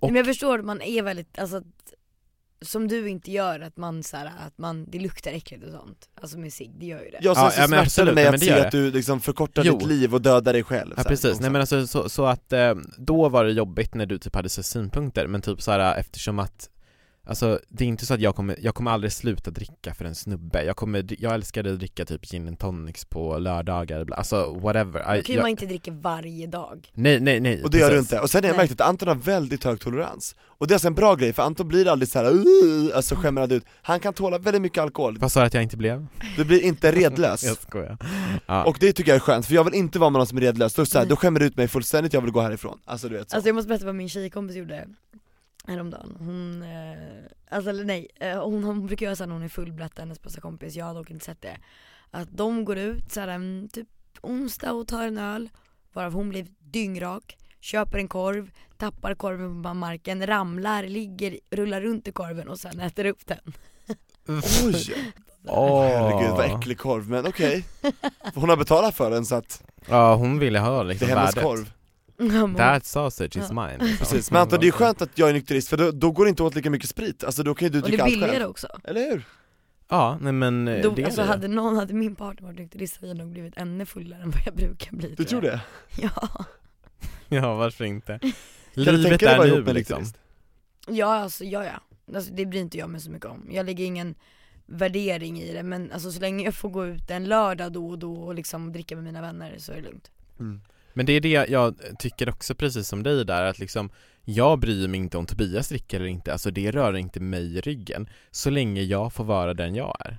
Och- 0.00 0.08
Men 0.08 0.16
jag 0.16 0.26
förstår, 0.26 0.58
man 0.62 0.82
är 0.82 1.02
väldigt, 1.02 1.38
alltså 1.38 1.62
som 2.62 2.88
du 2.88 3.08
inte 3.08 3.30
gör, 3.30 3.60
att 3.60 3.76
man 3.76 4.02
så 4.02 4.16
här, 4.16 4.26
att 4.26 4.58
man, 4.58 4.84
det 4.88 4.98
luktar 4.98 5.30
äckligt 5.30 5.64
och 5.64 5.70
sånt. 5.72 6.08
Alltså 6.20 6.38
med 6.38 6.52
cigg, 6.52 6.72
det 6.78 6.86
gör 6.86 7.02
ju 7.02 7.10
det. 7.10 7.18
Ja, 7.20 7.32
ja, 7.36 7.50
så 7.50 7.60
ja, 7.60 7.68
men 7.68 7.78
absolut, 7.78 8.14
mig 8.14 8.24
nej, 8.24 8.24
men 8.24 8.34
att 8.34 8.40
det 8.40 8.46
se 8.46 8.60
att 8.66 8.72
du 8.72 8.90
liksom 8.90 9.20
förkortar 9.20 9.64
Jo. 9.64 9.78
ditt 9.78 9.88
liv 9.88 10.14
och 10.14 10.22
dödar 10.22 10.52
dig 10.52 10.64
själv 10.64 10.94
Ja 10.96 11.02
så 11.02 11.08
här, 11.08 11.08
precis, 11.08 11.40
nej 11.40 11.50
men 11.50 11.60
alltså 11.60 11.86
så, 11.86 12.08
så 12.08 12.26
att 12.26 12.52
eh, 12.52 12.74
då 12.96 13.28
var 13.28 13.44
det 13.44 13.52
jobbigt 13.52 13.94
när 13.94 14.06
du 14.06 14.18
typ 14.18 14.34
hade 14.34 14.48
så 14.48 14.62
synpunkter 14.62 15.26
men 15.26 15.42
typ 15.42 15.62
så 15.62 15.70
här 15.70 15.98
eftersom 15.98 16.38
att 16.38 16.70
Alltså 17.28 17.60
det 17.68 17.84
är 17.84 17.88
inte 17.88 18.06
så 18.06 18.14
att 18.14 18.20
jag 18.20 18.36
kommer, 18.36 18.56
jag 18.60 18.74
kommer 18.74 18.90
aldrig 18.90 19.12
sluta 19.12 19.50
dricka 19.50 19.94
för 19.94 20.04
en 20.04 20.14
snubbe, 20.14 20.64
jag 20.64 20.76
kommer, 20.76 21.06
jag 21.18 21.34
älskade 21.34 21.72
att 21.72 21.78
dricka 21.78 22.04
typ 22.04 22.26
gin 22.26 22.48
and 22.48 22.58
tonics 22.58 23.04
på 23.04 23.38
lördagar, 23.38 24.06
alltså 24.12 24.54
whatever. 24.54 25.00
Då 25.00 25.04
kan 25.04 25.16
ju 25.16 25.34
jag, 25.34 25.42
man 25.42 25.50
inte 25.50 25.66
dricka 25.66 25.90
varje 25.90 26.46
dag. 26.46 26.90
Nej 26.94 27.20
nej 27.20 27.40
nej 27.40 27.62
Och 27.62 27.70
det 27.70 27.78
gör 27.78 27.90
du 27.90 27.98
inte, 27.98 28.20
och 28.20 28.30
sen 28.30 28.44
har 28.44 28.48
jag 28.48 28.56
märkt 28.56 28.72
att 28.72 28.80
Anton 28.80 29.08
har 29.08 29.14
väldigt 29.14 29.64
hög 29.64 29.80
tolerans. 29.80 30.36
Och 30.40 30.66
det 30.66 30.72
är 30.72 30.74
alltså 30.74 30.88
en 30.88 30.94
bra 30.94 31.14
grej, 31.14 31.32
för 31.32 31.42
Anton 31.42 31.68
blir 31.68 31.88
aldrig 31.88 32.08
såhär 32.08 32.32
uh, 32.32 32.96
alltså 32.96 33.14
skämrad 33.14 33.52
ut. 33.52 33.64
Han 33.82 34.00
kan 34.00 34.14
tåla 34.14 34.38
väldigt 34.38 34.62
mycket 34.62 34.82
alkohol, 34.82 35.18
Vad 35.18 35.32
sa 35.32 35.40
du 35.40 35.46
att 35.46 35.54
jag 35.54 35.62
inte 35.62 35.76
blev? 35.76 36.06
du 36.36 36.44
blir 36.44 36.60
inte 36.60 36.92
redlös. 36.92 37.44
Jag 37.44 37.56
skojar. 37.56 37.98
Ja. 38.46 38.64
Och 38.64 38.76
det 38.80 38.92
tycker 38.92 39.10
jag 39.10 39.16
är 39.16 39.20
skönt, 39.20 39.46
för 39.46 39.54
jag 39.54 39.64
vill 39.64 39.74
inte 39.74 39.98
vara 39.98 40.10
med 40.10 40.18
någon 40.18 40.26
som 40.26 40.38
är 40.38 40.42
redlös, 40.42 40.74
då, 40.74 40.86
så 40.86 40.98
här, 40.98 41.04
Nej. 41.04 41.10
då 41.10 41.16
skämmer 41.16 41.40
det 41.40 41.46
ut 41.46 41.56
mig 41.56 41.68
fullständigt, 41.68 42.12
jag 42.12 42.20
vill 42.20 42.30
gå 42.30 42.40
härifrån. 42.40 42.78
Alltså 42.84 43.08
du 43.08 43.16
vet 43.16 43.30
så. 43.30 43.36
Alltså 43.36 43.48
jag 43.48 43.54
måste 43.54 43.68
berätta 43.68 43.86
vad 43.86 43.94
min 43.94 44.08
tjejkompis 44.08 44.56
gjorde 44.56 44.86
häromdagen. 45.68 46.16
Hon, 46.18 46.62
eh, 46.62 47.24
alltså 47.50 47.70
eller 47.70 47.84
nej, 47.84 48.08
eh, 48.20 48.44
hon, 48.44 48.64
hon 48.64 48.86
brukar 48.86 49.06
göra 49.06 49.16
såhär 49.16 49.28
när 49.28 49.34
hon 49.34 49.44
är 49.44 49.48
full, 49.48 49.72
berätta 49.72 50.02
hennes 50.02 50.22
bästa 50.22 50.40
kompis, 50.40 50.76
jag 50.76 50.84
har 50.84 50.94
dock 50.94 51.10
inte 51.10 51.24
sett 51.24 51.42
det. 51.42 51.58
Att 52.10 52.28
de 52.30 52.64
går 52.64 52.78
ut 52.78 53.12
såhär 53.12 53.28
en 53.28 53.68
typ 53.72 53.88
onsdag 54.20 54.72
och 54.72 54.88
tar 54.88 55.06
en 55.06 55.18
öl, 55.18 55.50
varav 55.92 56.12
hon 56.12 56.28
blir 56.28 56.46
dyngrak, 56.58 57.36
köper 57.60 57.98
en 57.98 58.08
korv, 58.08 58.50
tappar 58.76 59.14
korven 59.14 59.62
på 59.62 59.74
marken, 59.74 60.26
ramlar, 60.26 60.82
ligger, 60.82 61.38
rullar 61.50 61.80
runt 61.80 62.08
i 62.08 62.12
korven 62.12 62.48
och 62.48 62.58
sen 62.58 62.80
äter 62.80 63.04
upp 63.04 63.26
den. 63.26 63.52
Oj! 64.64 64.94
Åh. 65.46 65.82
Herregud 65.82 66.30
vad 66.30 66.58
äcklig 66.58 66.78
korv, 66.78 67.10
men 67.10 67.26
okej 67.26 67.64
Hon 68.34 68.48
har 68.48 68.56
betalat 68.56 68.94
för 68.94 69.10
den 69.10 69.26
så 69.26 69.34
att 69.34 69.62
Ja 69.86 70.14
hon 70.14 70.38
ville 70.38 70.58
ha 70.58 70.82
det 70.82 70.88
liksom 70.88 71.10
är 71.10 71.16
hennes 71.16 71.36
värdet 71.36 71.44
korv 71.44 71.72
That 72.56 72.86
sausage 72.86 73.36
is 73.36 73.50
mine 73.50 73.76
liksom. 73.78 73.96
Precis, 73.98 74.30
men 74.30 74.42
Anton 74.42 74.60
det 74.60 74.68
är 74.68 74.70
skönt 74.70 75.02
att 75.02 75.18
jag 75.18 75.28
är 75.28 75.32
nykterist 75.32 75.68
för 75.68 75.76
då, 75.76 75.90
då 75.90 76.10
går 76.10 76.24
det 76.24 76.28
inte 76.28 76.42
åt 76.42 76.54
lika 76.54 76.70
mycket 76.70 76.88
sprit, 76.88 77.24
alltså 77.24 77.42
då 77.42 77.54
kan 77.54 77.66
ju 77.66 77.72
du 77.72 77.78
Och 77.78 77.84
det 77.84 77.88
dricka 77.88 78.02
är 78.02 78.04
allt 78.04 78.12
billigare 78.12 78.32
själv 78.32 78.50
också. 78.50 78.68
Eller 78.84 79.10
hur? 79.10 79.24
Ja, 79.88 80.18
nej 80.20 80.32
men 80.32 80.68
eh, 80.68 80.82
Då, 80.82 80.90
det 80.90 81.02
är 81.02 81.06
alltså 81.06 81.20
det. 81.20 81.26
hade 81.26 81.48
någon, 81.48 81.76
hade 81.76 81.94
min 81.94 82.14
partner 82.16 82.46
varit 82.46 82.58
nykterist 82.58 82.96
hade 82.96 83.08
jag 83.08 83.16
nog 83.16 83.30
blivit 83.30 83.56
ännu 83.56 83.86
fullare 83.86 84.22
än 84.22 84.30
vad 84.30 84.40
jag 84.46 84.54
brukar 84.54 84.96
bli 84.96 85.14
Du 85.16 85.24
tror 85.24 85.40
det? 85.40 85.60
Ja. 86.00 86.44
Ja 87.28 87.54
varför 87.54 87.84
inte? 87.84 88.18
Kan 88.74 88.84
du 88.84 88.92
Livet 88.92 89.20
tänka 89.20 89.26
dig 89.26 89.34
är 89.34 89.38
vara 89.38 89.46
nu 89.46 89.52
ihop 89.52 89.64
med 89.66 89.68
en 89.68 89.76
liksom 89.76 89.98
nykterist? 89.98 90.18
Ja 90.88 91.14
alltså, 91.14 91.44
ja 91.44 91.64
ja. 91.64 91.80
Alltså, 92.14 92.32
det 92.32 92.46
bryr 92.46 92.60
inte 92.60 92.78
jag 92.78 92.90
mig 92.90 93.00
så 93.00 93.10
mycket 93.10 93.28
om. 93.28 93.48
Jag 93.50 93.66
lägger 93.66 93.84
ingen 93.84 94.14
värdering 94.66 95.40
i 95.40 95.52
det 95.52 95.62
men 95.62 95.92
alltså 95.92 96.12
så 96.12 96.20
länge 96.20 96.44
jag 96.44 96.54
får 96.54 96.68
gå 96.68 96.86
ut 96.86 97.10
en 97.10 97.24
lördag 97.24 97.72
då 97.72 97.88
och 97.88 97.98
då 97.98 98.14
och 98.14 98.34
liksom 98.34 98.72
dricka 98.72 98.94
med 98.94 99.04
mina 99.04 99.20
vänner 99.20 99.54
så 99.58 99.72
är 99.72 99.76
det 99.76 99.82
lugnt. 99.82 100.10
Mm. 100.40 100.60
Men 100.98 101.06
det 101.06 101.12
är 101.12 101.20
det 101.20 101.28
jag 101.50 101.74
tycker 101.98 102.28
också 102.28 102.54
precis 102.54 102.88
som 102.88 103.02
dig 103.02 103.24
där 103.24 103.42
att 103.44 103.58
liksom 103.58 103.90
Jag 104.24 104.58
bryr 104.58 104.88
mig 104.88 105.00
inte 105.00 105.18
om 105.18 105.26
Tobias 105.26 105.68
dricker 105.68 105.96
eller 105.96 106.08
inte, 106.08 106.32
alltså 106.32 106.50
det 106.50 106.70
rör 106.70 106.96
inte 106.96 107.20
mig 107.20 107.56
i 107.58 107.60
ryggen 107.60 108.08
Så 108.30 108.50
länge 108.50 108.82
jag 108.82 109.12
får 109.12 109.24
vara 109.24 109.54
den 109.54 109.74
jag 109.74 109.96
är 110.00 110.18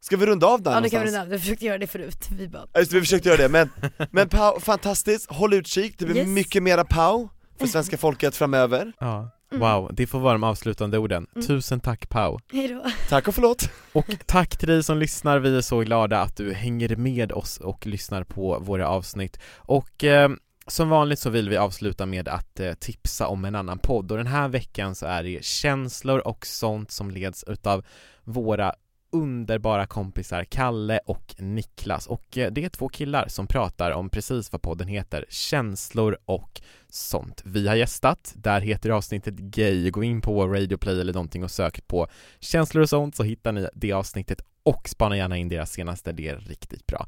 Ska 0.00 0.16
vi 0.16 0.26
runda 0.26 0.46
av 0.46 0.62
där 0.62 0.72
Ja 0.72 0.80
det 0.80 0.90
kan 0.90 1.00
vi 1.00 1.04
någonstans? 1.06 1.22
nämna, 1.22 1.34
jag 1.34 1.40
försökte 1.40 1.64
göra 1.64 1.78
det 1.78 1.86
förut. 1.86 2.28
Vi 2.38 2.48
bara, 2.48 2.66
just 2.78 2.92
vi 2.92 3.00
försökte 3.00 3.28
göra 3.28 3.42
det, 3.42 3.48
men, 3.48 3.70
men 4.10 4.28
Pau, 4.28 4.60
fantastiskt, 4.60 5.30
håll 5.30 5.54
utkik, 5.54 5.98
det 5.98 6.04
blir 6.04 6.16
Yes. 6.16 6.28
mycket 6.28 6.62
mera 6.62 6.84
Pau 6.84 7.28
för 7.58 7.66
svenska 7.74 7.96
folket 7.98 8.36
framöver 8.36 8.92
Ja, 9.00 9.30
Mm. 9.54 9.60
wow, 9.60 9.90
det 9.92 10.06
får 10.06 10.18
vara 10.18 10.32
de 10.32 10.44
avslutande 10.44 10.98
orden. 10.98 11.26
Mm. 11.34 11.46
Tusen 11.46 11.80
tack 11.80 12.08
Pau! 12.08 12.38
hejdå. 12.52 12.84
Tack 13.08 13.28
och 13.28 13.34
förlåt! 13.34 13.70
Och 13.92 14.06
tack 14.26 14.56
till 14.56 14.68
dig 14.68 14.82
som 14.82 14.98
lyssnar, 14.98 15.38
vi 15.38 15.56
är 15.56 15.60
så 15.60 15.80
glada 15.80 16.20
att 16.20 16.36
du 16.36 16.52
hänger 16.52 16.96
med 16.96 17.32
oss 17.32 17.58
och 17.58 17.86
lyssnar 17.86 18.24
på 18.24 18.58
våra 18.58 18.88
avsnitt. 18.88 19.38
Och 19.56 20.04
eh, 20.04 20.30
som 20.66 20.88
vanligt 20.88 21.18
så 21.18 21.30
vill 21.30 21.48
vi 21.48 21.56
avsluta 21.56 22.06
med 22.06 22.28
att 22.28 22.60
eh, 22.60 22.72
tipsa 22.72 23.26
om 23.26 23.44
en 23.44 23.54
annan 23.54 23.78
podd 23.78 24.10
och 24.10 24.18
den 24.18 24.26
här 24.26 24.48
veckan 24.48 24.94
så 24.94 25.06
är 25.06 25.22
det 25.22 25.44
känslor 25.44 26.18
och 26.18 26.46
sånt 26.46 26.90
som 26.90 27.10
leds 27.10 27.44
utav 27.44 27.84
våra 28.24 28.74
underbara 29.14 29.86
kompisar 29.86 30.44
Kalle 30.44 31.00
och 31.06 31.34
Niklas 31.38 32.06
och 32.06 32.38
eh, 32.38 32.52
det 32.52 32.64
är 32.64 32.68
två 32.68 32.88
killar 32.88 33.28
som 33.28 33.46
pratar 33.46 33.90
om 33.90 34.10
precis 34.10 34.52
vad 34.52 34.62
podden 34.62 34.88
heter, 34.88 35.24
känslor 35.28 36.18
och 36.24 36.60
sånt. 36.88 37.42
Vi 37.44 37.68
har 37.68 37.74
gästat, 37.74 38.32
där 38.36 38.60
heter 38.60 38.90
avsnittet 38.90 39.34
Gay, 39.34 39.90
gå 39.90 40.04
in 40.04 40.20
på 40.20 40.46
Radioplay 40.46 41.00
eller 41.00 41.12
någonting 41.12 41.44
och 41.44 41.50
sök 41.50 41.86
på 41.86 42.06
känslor 42.40 42.82
och 42.82 42.88
sånt 42.88 43.16
så 43.16 43.22
hittar 43.22 43.52
ni 43.52 43.68
det 43.74 43.92
avsnittet 43.92 44.40
och 44.62 44.88
spana 44.88 45.16
gärna 45.16 45.36
in 45.36 45.48
deras 45.48 45.72
senaste, 45.72 46.12
det 46.12 46.28
är 46.28 46.36
riktigt 46.36 46.86
bra. 46.86 47.06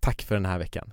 Tack 0.00 0.22
för 0.22 0.34
den 0.34 0.46
här 0.46 0.58
veckan. 0.58 0.92